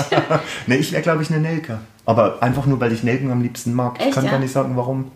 Ne, 0.67 0.75
ich 0.77 0.91
wäre, 0.91 1.01
glaube 1.01 1.23
ich, 1.23 1.29
eine 1.31 1.39
Nelke. 1.39 1.79
Aber 2.05 2.41
einfach 2.43 2.65
nur, 2.65 2.79
weil 2.81 2.91
ich 2.91 3.03
Nelken 3.03 3.31
am 3.31 3.41
liebsten 3.41 3.73
mag. 3.73 3.95
ich 3.99 4.07
Echt, 4.07 4.15
kann 4.15 4.25
ja? 4.25 4.31
gar 4.31 4.39
nicht 4.39 4.51
sagen, 4.51 4.75
warum. 4.75 5.11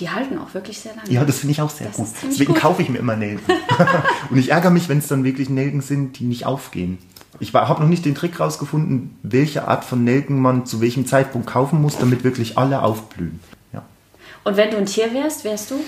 Die 0.00 0.10
halten 0.10 0.38
auch 0.38 0.52
wirklich 0.54 0.78
sehr 0.80 0.94
lange. 0.94 1.08
Ja, 1.08 1.24
das 1.24 1.38
finde 1.38 1.52
ich 1.52 1.62
auch 1.62 1.70
sehr 1.70 1.86
Das 1.86 1.96
gut. 1.96 2.08
Deswegen 2.24 2.52
gut. 2.52 2.62
kaufe 2.62 2.82
ich 2.82 2.88
mir 2.88 2.98
immer 2.98 3.16
Nelken. 3.16 3.44
Und 4.30 4.36
ich 4.36 4.50
ärgere 4.50 4.70
mich, 4.70 4.88
wenn 4.88 4.98
es 4.98 5.06
dann 5.06 5.24
wirklich 5.24 5.48
Nelken 5.48 5.80
sind, 5.80 6.18
die 6.18 6.24
nicht 6.24 6.44
aufgehen. 6.46 6.98
Ich 7.38 7.54
habe 7.54 7.80
noch 7.80 7.88
nicht 7.88 8.04
den 8.04 8.14
Trick 8.14 8.40
rausgefunden, 8.40 9.18
welche 9.22 9.68
Art 9.68 9.84
von 9.84 10.02
Nelken 10.04 10.40
man 10.40 10.66
zu 10.66 10.80
welchem 10.80 11.06
Zeitpunkt 11.06 11.46
kaufen 11.46 11.80
muss, 11.80 11.98
damit 11.98 12.24
wirklich 12.24 12.58
alle 12.58 12.82
aufblühen. 12.82 13.40
Ja. 13.72 13.82
Und 14.44 14.56
wenn 14.56 14.70
du 14.70 14.78
ein 14.78 14.86
Tier 14.86 15.12
wärst, 15.14 15.44
wärst 15.44 15.70
du 15.70 15.80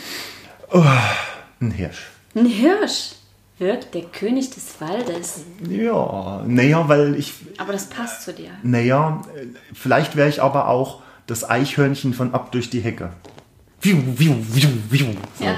Ein 1.61 1.71
Hirsch. 1.71 2.11
Ein 2.35 2.47
Hirsch. 2.47 3.13
Wird 3.59 3.93
der 3.93 4.03
König 4.03 4.51
des 4.51 4.81
Waldes. 4.81 5.41
Ja, 5.69 6.45
naja, 6.47 6.89
weil 6.89 7.17
ich, 7.17 7.33
Aber 7.57 7.73
das 7.73 7.87
passt 7.87 8.23
zu 8.23 8.33
dir. 8.33 8.51
naja, 8.63 9.21
vielleicht 9.75 10.15
wäre 10.15 10.29
ich 10.29 10.41
aber 10.41 10.69
auch 10.69 11.03
das 11.27 11.49
Eichhörnchen 11.49 12.15
von 12.15 12.35
ab 12.35 12.53
durch 12.53 12.71
die 12.71 12.79
Hecke. 12.81 13.11
Wiu, 13.81 13.97
wiu, 14.17 14.37
wiu, 14.53 14.69
wiu. 14.91 15.07
So. 15.39 15.45
Ja. 15.45 15.57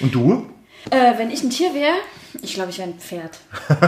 Und 0.00 0.14
du? 0.14 0.46
Äh, 0.90 1.16
wenn 1.16 1.30
ich 1.30 1.42
ein 1.44 1.48
Tier 1.50 1.72
wäre, 1.72 1.94
ich 2.42 2.54
glaube, 2.54 2.70
ich 2.70 2.78
wäre 2.78 2.88
ein 2.88 2.98
Pferd. 2.98 3.38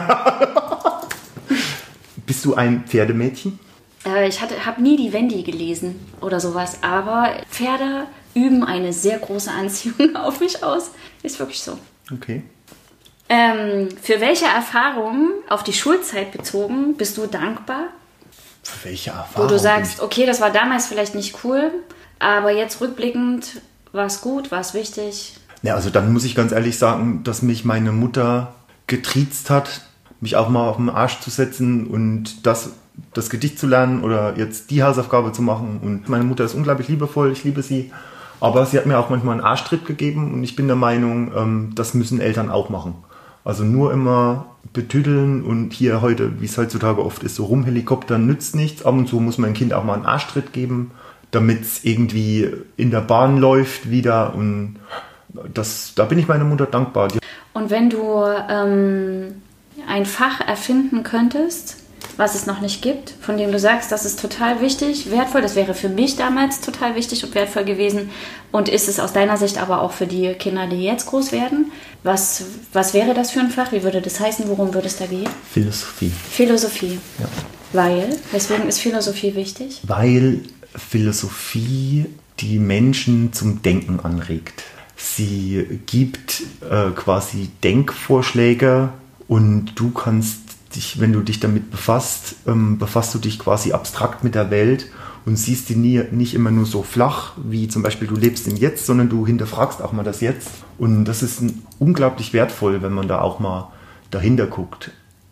Bist 2.24 2.44
du 2.44 2.54
ein 2.54 2.84
Pferdemädchen? 2.86 3.58
Äh, 4.06 4.28
ich 4.28 4.40
habe 4.40 4.80
nie 4.80 4.96
die 4.96 5.12
Wendy 5.12 5.42
gelesen 5.42 5.98
oder 6.20 6.38
sowas, 6.38 6.78
aber 6.82 7.34
Pferde 7.54 8.06
üben 8.34 8.64
eine 8.64 8.92
sehr 8.92 9.18
große 9.18 9.50
Anziehung 9.50 10.16
auf 10.16 10.40
mich 10.40 10.62
aus. 10.64 10.90
Ist 11.22 11.38
wirklich 11.38 11.60
so. 11.62 11.78
Okay. 12.12 12.42
Ähm, 13.28 13.88
für 14.02 14.20
welche 14.20 14.44
Erfahrungen 14.46 15.30
auf 15.48 15.62
die 15.62 15.72
Schulzeit 15.72 16.32
bezogen 16.32 16.96
bist 16.96 17.16
du 17.16 17.26
dankbar? 17.26 17.86
Für 18.62 18.88
welche 18.88 19.10
Wo 19.12 19.16
Erfahrung? 19.16 19.48
du 19.48 19.58
sagst, 19.58 20.00
okay, 20.02 20.26
das 20.26 20.40
war 20.40 20.50
damals 20.50 20.86
vielleicht 20.86 21.14
nicht 21.14 21.44
cool, 21.44 21.70
aber 22.18 22.50
jetzt 22.50 22.80
rückblickend 22.80 23.62
war 23.92 24.06
es 24.06 24.20
gut, 24.20 24.50
war 24.50 24.60
es 24.60 24.74
wichtig. 24.74 25.34
Ja, 25.62 25.74
also 25.74 25.88
dann 25.88 26.12
muss 26.12 26.24
ich 26.24 26.34
ganz 26.34 26.52
ehrlich 26.52 26.78
sagen, 26.78 27.22
dass 27.24 27.40
mich 27.40 27.64
meine 27.64 27.92
Mutter 27.92 28.54
getriezt 28.86 29.48
hat, 29.48 29.82
mich 30.20 30.36
auch 30.36 30.48
mal 30.48 30.68
auf 30.68 30.76
den 30.76 30.90
Arsch 30.90 31.20
zu 31.20 31.30
setzen 31.30 31.86
und 31.86 32.44
das, 32.46 32.70
das 33.12 33.30
Gedicht 33.30 33.58
zu 33.58 33.66
lernen 33.66 34.02
oder 34.02 34.36
jetzt 34.36 34.70
die 34.70 34.82
Hausaufgabe 34.82 35.32
zu 35.32 35.42
machen. 35.42 35.80
Und 35.82 36.08
meine 36.08 36.24
Mutter 36.24 36.44
ist 36.44 36.54
unglaublich 36.54 36.88
liebevoll, 36.88 37.32
ich 37.32 37.44
liebe 37.44 37.62
sie. 37.62 37.92
Aber 38.40 38.66
sie 38.66 38.76
hat 38.76 38.86
mir 38.86 38.98
auch 38.98 39.10
manchmal 39.10 39.34
einen 39.34 39.44
Arschtritt 39.44 39.86
gegeben 39.86 40.34
und 40.34 40.44
ich 40.44 40.56
bin 40.56 40.66
der 40.66 40.76
Meinung, 40.76 41.32
ähm, 41.36 41.72
das 41.74 41.94
müssen 41.94 42.20
Eltern 42.20 42.50
auch 42.50 42.68
machen. 42.68 42.94
Also 43.44 43.64
nur 43.64 43.92
immer 43.92 44.46
betüdeln 44.72 45.44
und 45.44 45.72
hier 45.72 46.02
heute, 46.02 46.40
wie 46.40 46.46
es 46.46 46.58
heutzutage 46.58 47.04
oft 47.04 47.22
ist, 47.22 47.36
so 47.36 47.44
rumhelikoptern 47.44 48.26
nützt 48.26 48.56
nichts. 48.56 48.84
Ab 48.84 48.94
und 48.94 49.06
zu 49.06 49.20
muss 49.20 49.38
man 49.38 49.50
ein 49.50 49.54
Kind 49.54 49.72
auch 49.74 49.84
mal 49.84 49.94
einen 49.94 50.06
Arschtritt 50.06 50.52
geben, 50.52 50.90
damit 51.30 51.62
es 51.62 51.84
irgendwie 51.84 52.50
in 52.76 52.90
der 52.90 53.00
Bahn 53.00 53.38
läuft 53.38 53.90
wieder 53.90 54.34
und 54.34 54.76
das, 55.52 55.94
da 55.94 56.04
bin 56.04 56.18
ich 56.18 56.28
meiner 56.28 56.44
Mutter 56.44 56.66
dankbar. 56.66 57.08
Und 57.54 57.70
wenn 57.70 57.90
du 57.90 58.24
ähm, 58.48 59.42
ein 59.88 60.06
Fach 60.06 60.40
erfinden 60.40 61.02
könntest, 61.02 61.83
was 62.16 62.34
es 62.34 62.46
noch 62.46 62.60
nicht 62.60 62.82
gibt, 62.82 63.14
von 63.20 63.36
dem 63.36 63.52
du 63.52 63.58
sagst, 63.58 63.90
das 63.92 64.04
ist 64.04 64.20
total 64.20 64.60
wichtig, 64.60 65.10
wertvoll, 65.10 65.42
das 65.42 65.56
wäre 65.56 65.74
für 65.74 65.88
mich 65.88 66.16
damals 66.16 66.60
total 66.60 66.94
wichtig 66.94 67.24
und 67.24 67.34
wertvoll 67.34 67.64
gewesen 67.64 68.10
und 68.52 68.68
ist 68.68 68.88
es 68.88 69.00
aus 69.00 69.12
deiner 69.12 69.36
Sicht 69.36 69.58
aber 69.58 69.82
auch 69.82 69.92
für 69.92 70.06
die 70.06 70.32
Kinder, 70.34 70.66
die 70.66 70.82
jetzt 70.82 71.06
groß 71.06 71.32
werden, 71.32 71.72
was, 72.02 72.44
was 72.72 72.94
wäre 72.94 73.14
das 73.14 73.30
für 73.30 73.40
ein 73.40 73.50
Fach? 73.50 73.72
Wie 73.72 73.82
würde 73.82 74.00
das 74.00 74.20
heißen? 74.20 74.46
Worum 74.48 74.74
würde 74.74 74.86
es 74.88 74.96
da 74.96 75.06
gehen? 75.06 75.28
Philosophie. 75.50 76.12
Philosophie. 76.30 76.98
Ja. 77.18 77.26
Weil, 77.72 78.16
weswegen 78.30 78.68
ist 78.68 78.78
Philosophie 78.78 79.34
wichtig? 79.34 79.80
Weil 79.84 80.40
Philosophie 80.76 82.06
die 82.40 82.58
Menschen 82.58 83.32
zum 83.32 83.62
Denken 83.62 84.00
anregt. 84.00 84.64
Sie 84.96 85.80
gibt 85.86 86.42
äh, 86.68 86.90
quasi 86.90 87.48
Denkvorschläge 87.62 88.90
und 89.28 89.72
du 89.76 89.90
kannst 89.90 90.43
dich, 90.76 91.00
wenn 91.00 91.12
du 91.12 91.20
dich 91.20 91.40
damit 91.40 91.70
befasst, 91.70 92.36
ähm, 92.46 92.78
befasst 92.78 93.14
du 93.14 93.18
dich 93.18 93.38
quasi 93.38 93.72
abstrakt 93.72 94.24
mit 94.24 94.34
der 94.34 94.50
Welt 94.50 94.90
und 95.26 95.36
siehst 95.36 95.68
die 95.68 95.76
nie, 95.76 96.02
nicht 96.10 96.34
immer 96.34 96.50
nur 96.50 96.66
so 96.66 96.82
flach, 96.82 97.32
wie 97.42 97.68
zum 97.68 97.82
Beispiel 97.82 98.08
du 98.08 98.16
lebst 98.16 98.46
im 98.46 98.56
Jetzt, 98.56 98.86
sondern 98.86 99.08
du 99.08 99.26
hinterfragst 99.26 99.80
auch 99.82 99.92
mal 99.92 100.02
das 100.02 100.20
Jetzt. 100.20 100.50
Und 100.78 101.04
das 101.06 101.22
ist 101.22 101.42
unglaublich 101.78 102.32
wertvoll, 102.32 102.82
wenn 102.82 102.92
man 102.92 103.08
da 103.08 103.20
auch 103.20 103.38
mal 103.38 103.72
dahinter 104.10 104.46
guckt. 104.46 104.90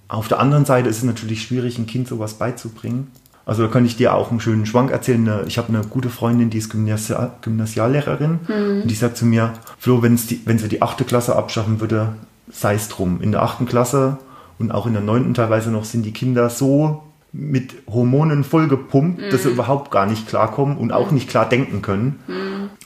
Auf 0.08 0.28
der 0.28 0.40
anderen 0.40 0.64
Seite 0.64 0.88
ist 0.88 0.98
es 0.98 1.04
natürlich 1.04 1.42
schwierig, 1.42 1.78
ein 1.78 1.86
Kind 1.86 2.08
sowas 2.08 2.34
beizubringen. 2.34 3.08
Also 3.44 3.64
da 3.64 3.68
kann 3.68 3.84
ich 3.84 3.96
dir 3.96 4.14
auch 4.14 4.30
einen 4.30 4.40
schönen 4.40 4.66
Schwank 4.66 4.90
erzählen. 4.90 5.40
Ich 5.46 5.58
habe 5.58 5.68
eine 5.68 5.82
gute 5.84 6.10
Freundin, 6.10 6.50
die 6.50 6.58
ist 6.58 6.70
Gymnasia 6.70 7.34
Gymnasiallehrerin 7.42 8.38
und 8.82 8.88
die 8.88 8.94
sagt 8.94 9.16
zu 9.16 9.26
mir, 9.26 9.54
Flo, 9.78 10.02
wenn's 10.02 10.26
die, 10.26 10.40
wenn 10.44 10.58
sie 10.58 10.68
die 10.68 10.80
achte 10.80 11.04
Klasse 11.04 11.34
abschaffen 11.34 11.80
würde, 11.80 12.14
sei 12.50 12.74
es 12.74 12.88
drum. 12.88 13.20
In 13.20 13.32
der 13.32 13.42
achten 13.42 13.66
Klasse 13.66 14.18
und 14.62 14.70
auch 14.70 14.86
in 14.86 14.92
der 14.92 15.02
neunten 15.02 15.34
teilweise 15.34 15.72
noch 15.72 15.84
sind 15.84 16.06
die 16.06 16.12
Kinder 16.12 16.48
so 16.48 17.02
mit 17.32 17.74
Hormonen 17.90 18.44
vollgepumpt, 18.44 19.32
dass 19.32 19.42
sie 19.42 19.50
überhaupt 19.50 19.90
gar 19.90 20.06
nicht 20.06 20.28
klarkommen 20.28 20.76
und 20.76 20.92
auch 20.92 21.10
nicht 21.10 21.28
klar 21.28 21.48
denken 21.48 21.82
können. 21.82 22.20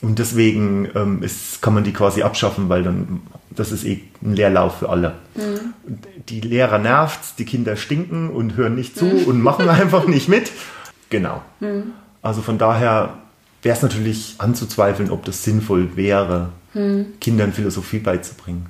Und 0.01 0.19
deswegen 0.19 0.89
ähm, 0.95 1.23
ist, 1.23 1.61
kann 1.61 1.75
man 1.75 1.85
die 1.85 1.93
quasi 1.93 2.23
abschaffen, 2.23 2.71
weil 2.71 2.83
dann 2.83 3.21
das 3.51 3.73
ist 3.73 3.85
eh 3.85 4.01
ein 4.23 4.35
Leerlauf 4.35 4.79
für 4.79 4.89
alle. 4.89 5.17
Die 6.31 6.41
Lehrer 6.41 6.79
nervt's, 6.79 7.35
die 7.35 7.45
Kinder 7.45 7.77
stinken 7.77 8.31
und 8.31 8.57
hören 8.57 8.75
nicht 8.75 8.97
zu 8.97 9.07
und 9.07 9.43
machen 9.43 9.69
einfach 9.69 10.07
nicht 10.07 10.31
mit. 10.31 10.51
Genau. 11.11 11.43
Also 12.23 12.41
von 12.41 12.57
daher 12.57 13.19
wäre 13.63 13.77
es 13.77 13.83
natürlich 13.83 14.37
anzuzweifeln, 14.39 15.11
ob 15.11 15.27
das 15.27 15.45
sinnvoll 15.45 15.97
wäre, 15.97 16.49
Kindern 17.21 17.53
Philosophie 17.53 17.99
beizubringen. 17.99 18.67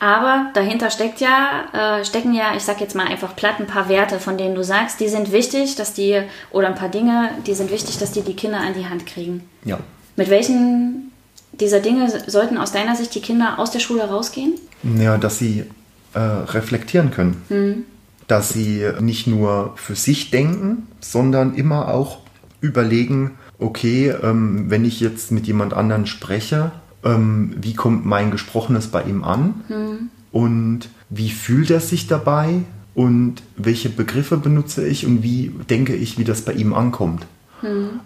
Aber 0.00 0.50
dahinter 0.54 0.90
steckt 0.90 1.20
ja, 1.20 1.98
äh, 2.00 2.04
stecken 2.04 2.32
ja, 2.32 2.54
ich 2.56 2.62
sag 2.62 2.80
jetzt 2.80 2.94
mal 2.94 3.06
einfach 3.06 3.36
platt, 3.36 3.56
ein 3.58 3.66
paar 3.66 3.88
Werte, 3.88 4.18
von 4.18 4.38
denen 4.38 4.54
du 4.54 4.64
sagst, 4.64 5.00
die 5.00 5.08
sind 5.08 5.30
wichtig, 5.30 5.76
dass 5.76 5.92
die, 5.92 6.22
oder 6.50 6.68
ein 6.68 6.74
paar 6.74 6.88
Dinge, 6.88 7.30
die 7.46 7.54
sind 7.54 7.70
wichtig, 7.70 7.98
dass 7.98 8.12
die 8.12 8.22
die 8.22 8.34
Kinder 8.34 8.58
an 8.58 8.74
die 8.74 8.86
Hand 8.86 9.06
kriegen. 9.06 9.42
Ja. 9.64 9.78
Mit 10.16 10.30
welchen 10.30 11.12
dieser 11.52 11.80
Dinge 11.80 12.08
sollten 12.26 12.56
aus 12.56 12.72
deiner 12.72 12.96
Sicht 12.96 13.14
die 13.14 13.20
Kinder 13.20 13.58
aus 13.58 13.70
der 13.70 13.80
Schule 13.80 14.04
rausgehen? 14.04 14.54
Ja, 14.98 15.18
dass 15.18 15.38
sie 15.38 15.64
äh, 16.14 16.18
reflektieren 16.18 17.10
können. 17.10 17.42
Mhm. 17.48 17.84
Dass 18.26 18.50
sie 18.50 18.86
nicht 19.00 19.26
nur 19.26 19.72
für 19.76 19.94
sich 19.94 20.30
denken, 20.30 20.86
sondern 21.00 21.54
immer 21.54 21.88
auch 21.88 22.18
überlegen, 22.60 23.38
okay, 23.58 24.14
ähm, 24.22 24.70
wenn 24.70 24.84
ich 24.84 25.00
jetzt 25.00 25.32
mit 25.32 25.46
jemand 25.46 25.74
anderen 25.74 26.06
spreche, 26.06 26.72
ähm, 27.04 27.54
wie 27.60 27.74
kommt 27.74 28.04
mein 28.06 28.30
Gesprochenes 28.30 28.88
bei 28.88 29.02
ihm 29.02 29.24
an? 29.24 29.54
Und 30.32 30.88
wie 31.10 31.30
fühlt 31.30 31.70
er 31.70 31.80
sich 31.80 32.06
dabei? 32.06 32.62
Und 32.94 33.42
welche 33.56 33.90
Begriffe 33.90 34.36
benutze 34.36 34.86
ich 34.86 35.06
und 35.06 35.22
wie 35.22 35.54
denke 35.70 35.94
ich, 35.94 36.18
wie 36.18 36.24
das 36.24 36.42
bei 36.42 36.52
ihm 36.52 36.74
ankommt? 36.74 37.26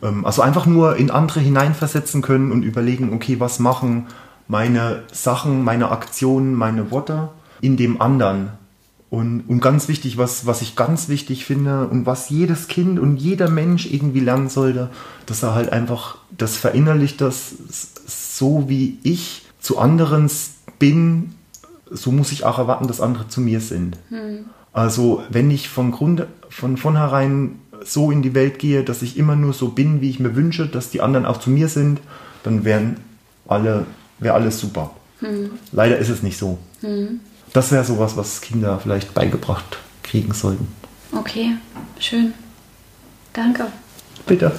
Ähm, 0.03 0.25
also 0.25 0.43
einfach 0.43 0.67
nur 0.67 0.97
in 0.97 1.11
andere 1.11 1.41
hineinversetzen 1.41 2.23
können 2.23 2.53
und 2.53 2.63
überlegen, 2.63 3.13
okay, 3.13 3.41
was 3.41 3.59
machen 3.59 4.07
meine 4.49 5.05
Sachen, 5.13 5.65
meine 5.65 5.91
Aktionen, 5.91 6.55
meine 6.55 6.91
Worte 6.91 7.31
in 7.61 7.77
dem 7.77 8.01
anderen? 8.01 8.51
Und, 9.13 9.43
und 9.47 9.61
ganz 9.61 9.89
wichtig, 9.89 10.17
was, 10.17 10.47
was 10.47 10.63
ich 10.63 10.75
ganz 10.75 11.11
wichtig 11.11 11.45
finde 11.45 11.87
und 11.87 12.07
was 12.07 12.31
jedes 12.31 12.67
Kind 12.67 12.99
und 12.99 13.19
jeder 13.19 13.51
Mensch 13.51 13.85
irgendwie 13.85 14.21
lernen 14.21 14.49
sollte, 14.49 14.89
dass 15.27 15.43
er 15.43 15.55
halt 15.55 15.71
einfach 15.71 16.17
das 16.39 16.57
verinnerlicht, 16.57 17.21
dass 17.21 17.53
so 18.07 18.71
wie 18.71 18.97
ich 19.03 19.45
zu 19.61 19.77
anderen 19.77 20.31
bin, 20.79 21.35
so 21.91 22.11
muss 22.11 22.33
ich 22.33 22.45
auch 22.45 22.57
erwarten, 22.59 22.87
dass 22.87 23.03
andere 23.03 23.29
zu 23.29 23.43
mir 23.43 23.61
sind. 23.61 23.99
Also 24.73 25.23
wenn 25.29 25.51
ich 25.51 25.69
von 25.69 25.91
Grund, 25.91 26.27
von 26.49 26.79
vornherein 26.79 27.57
so 27.85 28.11
in 28.11 28.23
die 28.23 28.35
Welt 28.35 28.59
gehe, 28.59 28.83
dass 28.83 29.03
ich 29.03 29.19
immer 29.19 29.37
nur 29.37 29.53
so 29.53 29.69
bin, 29.69 30.01
wie 30.01 30.09
ich 30.09 30.21
mir 30.21 30.35
wünsche, 30.37 30.67
dass 30.67 30.89
die 30.89 31.03
anderen 31.03 31.27
auch 31.27 31.37
zu 31.39 31.51
mir 31.51 31.69
sind, 31.69 32.01
dann 32.45 32.65
wären 32.65 32.97
alle, 33.47 33.85
wäre 34.21 34.37
alles 34.37 34.59
super. 34.59 34.93
Leider 35.71 35.99
ist 35.99 36.09
es 36.09 36.23
nicht 36.23 36.39
so. 36.39 36.57
Das 37.53 37.71
wäre 37.73 37.85
sowas, 37.85 38.17
was 38.17 38.41
Kinder 38.41 38.79
vielleicht 38.83 39.15
beigebracht 39.15 39.79
kriegen 40.03 40.33
sollten. 40.33 40.69
Okay, 41.15 41.57
schön. 41.99 42.33
Danke 43.35 43.67
Bitte. 44.27 44.53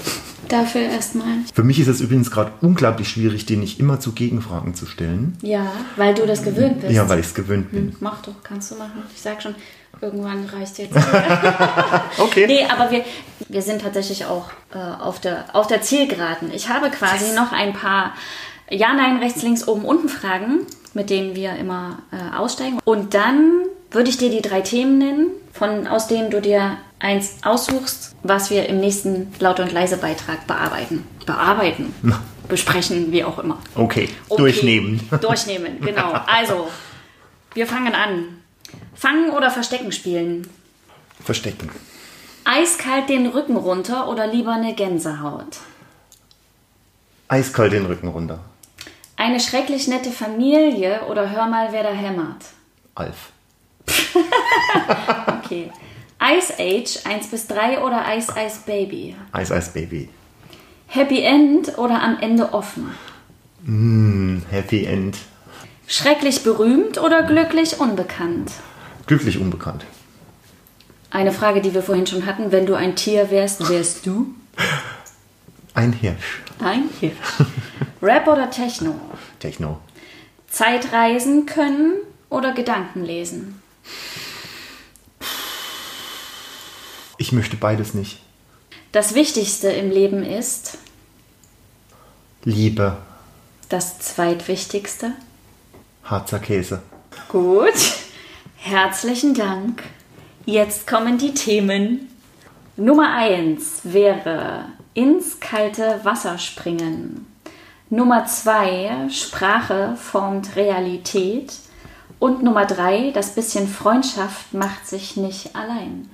dafür 0.50 0.82
erstmal. 0.82 1.26
Für 1.54 1.64
mich 1.64 1.80
ist 1.80 1.88
es 1.88 2.02
übrigens 2.02 2.30
gerade 2.32 2.52
unglaublich 2.62 3.10
schwierig, 3.10 3.46
den 3.46 3.60
nicht 3.62 3.80
immer 3.80 4.00
zu 4.00 4.12
Gegenfragen 4.14 4.76
zu 4.76 4.86
stellen. 4.86 5.38
Ja, 5.42 5.72
weil 5.96 6.14
du 6.14 6.26
das 6.28 6.44
gewöhnt 6.44 6.82
bist. 6.82 6.94
Ja, 6.94 7.08
weil 7.10 7.20
ich 7.20 7.28
es 7.28 7.34
gewöhnt 7.34 7.72
bin. 7.72 7.90
Hm, 7.90 7.96
Mach 8.00 8.22
doch, 8.22 8.36
kannst 8.44 8.72
du 8.72 8.76
machen. 8.76 9.04
Ich 9.16 9.22
sag 9.22 9.42
schon, 9.42 9.56
irgendwann 10.02 10.46
reicht 10.46 10.78
jetzt. 10.78 10.96
Okay. 12.20 12.46
nee, 12.48 12.66
aber 12.66 12.92
wir, 12.92 13.04
wir 13.50 13.62
sind 13.64 13.82
tatsächlich 13.82 14.26
auch 14.26 14.50
äh, 14.74 14.78
auf, 14.78 15.20
der, 15.20 15.46
auf 15.54 15.66
der 15.68 15.82
Zielgeraden. 15.82 16.52
Ich 16.54 16.70
habe 16.70 16.90
quasi 16.92 17.34
noch 17.36 17.52
ein 17.52 17.74
paar 17.74 18.14
Ja, 18.70 18.94
Nein, 18.94 19.18
rechts, 19.18 19.42
links, 19.42 19.68
oben, 19.68 19.84
unten 19.86 20.10
Fragen, 20.10 20.60
mit 20.94 21.10
denen 21.10 21.36
wir 21.36 21.56
immer 21.56 22.00
äh, 22.12 22.36
aussteigen. 22.36 22.80
Und 22.86 23.14
dann 23.14 23.64
würde 23.92 24.10
ich 24.10 24.18
dir 24.18 24.30
die 24.30 24.42
drei 24.42 24.62
Themen 24.62 24.98
nennen, 24.98 25.28
von, 25.52 25.88
aus 25.88 26.08
denen 26.08 26.32
du 26.32 26.42
dir 26.42 26.78
eins 27.00 27.38
aussuchst, 27.44 28.16
was 28.24 28.50
wir 28.50 28.68
im 28.68 28.80
nächsten 28.80 29.34
Laut- 29.40 29.60
und 29.60 29.72
Leise-Beitrag 29.72 30.48
bearbeiten. 30.48 31.06
Bearbeiten, 31.26 31.94
besprechen, 32.48 33.12
wie 33.12 33.24
auch 33.24 33.40
immer. 33.40 33.58
Okay, 33.76 34.10
Okay. 34.30 34.38
durchnehmen. 34.42 35.10
Durchnehmen, 35.22 35.80
genau. 35.82 36.12
Also, 36.28 36.68
wir 37.54 37.68
fangen 37.68 37.94
an. 37.94 38.40
Fangen 38.96 39.30
oder 39.32 39.52
Verstecken 39.52 39.92
spielen? 39.92 40.48
Verstecken. 41.24 41.70
Eiskalt 42.46 43.10
den 43.10 43.28
Rücken 43.28 43.56
runter 43.56 44.10
oder 44.10 44.28
lieber 44.28 44.52
eine 44.54 44.74
Gänsehaut? 44.74 45.58
Eiskalt 47.28 47.72
den 47.74 47.86
Rücken 47.86 48.08
runter. 48.10 48.40
Eine 49.16 49.40
schrecklich 49.40 49.88
nette 49.88 50.12
Familie 50.12 51.02
oder 51.10 51.30
hör 51.30 51.48
mal, 51.48 51.70
wer 51.72 51.84
da 51.84 51.92
hämmert? 51.92 52.46
Alf. 52.96 53.32
Okay. 55.46 55.70
Ice 56.22 56.54
Age 56.58 57.06
1 57.06 57.28
bis 57.28 57.48
3 57.48 57.82
oder 57.84 58.04
Ice 58.16 58.32
Ice 58.32 58.62
Baby? 58.66 59.16
Eis, 59.34 59.52
Eis, 59.52 59.74
Baby. 59.74 60.10
Happy 60.88 61.22
End 61.22 61.78
oder 61.78 62.02
am 62.02 62.18
Ende 62.20 62.54
offen? 62.54 62.92
Hm, 63.66 64.42
Happy 64.50 64.86
End. 64.86 65.18
Schrecklich 65.86 66.44
berühmt 66.44 66.98
oder 66.98 67.24
glücklich 67.24 67.80
unbekannt? 67.80 68.52
Glücklich 69.06 69.38
unbekannt. 69.38 69.86
Eine 71.12 71.32
Frage, 71.32 71.62
die 71.62 71.74
wir 71.74 71.84
vorhin 71.84 72.08
schon 72.08 72.26
hatten. 72.26 72.52
Wenn 72.52 72.66
du 72.66 72.74
ein 72.74 72.96
Tier 72.96 73.30
wärst, 73.30 73.70
wärst 73.70 74.06
du? 74.06 74.34
Ein 75.74 75.94
Hirsch. 75.94 76.42
Ein 76.60 76.90
Hirsch. 77.00 77.16
Rap 78.04 78.28
oder 78.28 78.50
Techno? 78.52 79.00
Techno. 79.40 79.80
Zeitreisen 80.50 81.46
können 81.46 81.94
oder 82.30 82.52
Gedanken 82.52 83.06
lesen? 83.06 83.62
Ich 87.18 87.32
möchte 87.32 87.56
beides 87.56 87.94
nicht. 87.94 88.20
Das 88.92 89.16
Wichtigste 89.16 89.70
im 89.72 89.90
Leben 89.90 90.22
ist 90.22 90.78
Liebe. 92.44 92.98
das 93.70 94.00
Zweitwichtigste. 94.00 95.14
Harzer 96.04 96.40
Käse. 96.40 96.82
Gut. 97.30 97.72
Herzlichen 98.58 99.34
Dank. 99.34 99.82
Jetzt 100.46 100.88
kommen 100.88 101.18
die 101.18 101.34
Themen. 101.34 102.10
Nummer 102.76 103.16
1 103.16 103.80
wäre 103.84 104.66
ins 104.94 105.40
kalte 105.40 106.02
Wasser 106.04 106.38
springen. 106.38 107.33
Nummer 107.94 108.26
2 108.26 109.08
Sprache 109.12 109.96
formt 109.96 110.56
Realität. 110.56 111.54
Und 112.18 112.42
Nummer 112.42 112.66
3 112.66 113.12
das 113.12 113.36
bisschen 113.36 113.68
Freundschaft 113.68 114.52
macht 114.54 114.88
sich 114.88 115.16
nicht 115.16 115.56
allein. 115.56 116.10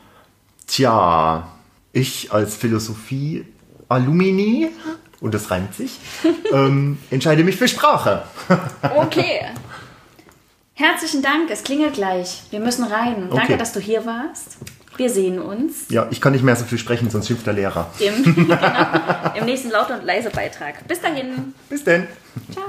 Tja, 0.67 1.47
ich 1.93 2.33
als 2.33 2.57
Philosophie-Alumini, 2.57 4.71
und 5.21 5.33
das 5.33 5.49
reimt 5.51 5.73
sich, 5.73 5.97
ähm, 6.51 6.97
entscheide 7.11 7.45
mich 7.45 7.55
für 7.55 7.69
Sprache. 7.69 8.23
Okay. 8.95 9.45
Herzlichen 10.73 11.21
Dank, 11.21 11.49
es 11.49 11.63
klingelt 11.63 11.93
gleich. 11.95 12.43
Wir 12.51 12.59
müssen 12.61 12.83
rein. 12.85 13.27
Danke, 13.29 13.53
Okay. 13.53 13.57
dass 13.57 13.73
du 13.73 13.79
hier 13.81 14.05
warst. 14.05 14.57
Wir 14.99 15.09
sehen 15.09 15.39
uns 15.39 15.85
Ja, 15.88 16.09
ich 16.12 16.19
kann 16.19 16.33
nicht 16.33 16.43
mehr 16.43 16.57
so 16.57 16.65
viel 16.65 16.77
sprechen, 16.77 17.09
sonst 17.09 17.27
schimpft 17.27 17.47
der 17.47 17.53
Lehrer. 17.53 17.89
im, 17.99 18.21
genau, 18.35 18.57
im 19.33 19.45
nächsten 19.45 19.69
Laut- 19.69 19.89
und 19.89 20.03
Leise-Beitrag. 20.03 20.85
Bis 20.89 20.99
dahin. 20.99 21.53
Bis 21.69 21.85
denn. 21.85 22.05
Ciao. 22.51 22.65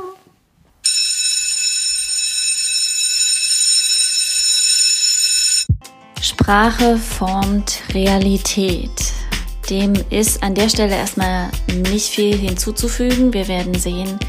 Sprache 6.21 6.99
formt 6.99 7.81
Realität. 7.93 8.91
Dem 9.69 9.95
ist 10.11 10.41
an 10.45 10.55
der 10.55 10.69
Stelle 10.69 10.95
erstmal 10.95 11.51
nicht 11.91 12.11
viel 12.15 12.37
hinzuzufügen. 12.37 13.33
Wir 13.33 13.49
werden 13.49 13.75
sehen, 13.75 14.21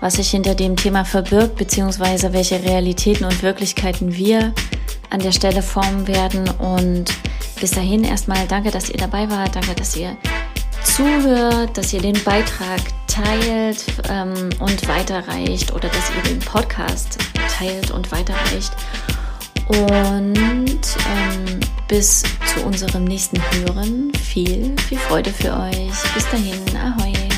was 0.00 0.14
sich 0.14 0.30
hinter 0.30 0.54
dem 0.54 0.76
Thema 0.76 1.04
verbirgt, 1.04 1.56
beziehungsweise 1.56 2.32
welche 2.32 2.64
Realitäten 2.64 3.26
und 3.26 3.42
Wirklichkeiten 3.42 4.14
wir 4.16 4.54
an 5.10 5.20
der 5.20 5.32
Stelle 5.32 5.60
formen 5.60 6.08
werden. 6.08 6.48
Und 6.58 7.12
bis 7.64 7.70
dahin 7.70 8.04
erstmal 8.04 8.46
danke, 8.46 8.70
dass 8.70 8.90
ihr 8.90 8.98
dabei 8.98 9.30
wart. 9.30 9.56
Danke, 9.56 9.74
dass 9.74 9.96
ihr 9.96 10.18
zuhört, 10.82 11.78
dass 11.78 11.94
ihr 11.94 12.02
den 12.02 12.22
Beitrag 12.22 12.78
teilt 13.06 13.86
ähm, 14.10 14.50
und 14.58 14.86
weiterreicht 14.86 15.72
oder 15.72 15.88
dass 15.88 16.10
ihr 16.14 16.22
den 16.30 16.40
Podcast 16.40 17.16
teilt 17.56 17.90
und 17.90 18.12
weiterreicht. 18.12 18.70
Und 19.68 20.66
ähm, 20.68 21.60
bis 21.88 22.24
zu 22.52 22.66
unserem 22.66 23.04
nächsten 23.04 23.40
Hören 23.52 24.12
viel, 24.12 24.76
viel 24.86 24.98
Freude 24.98 25.32
für 25.32 25.58
euch. 25.58 26.14
Bis 26.14 26.28
dahin, 26.30 26.60
ahoi. 26.76 27.33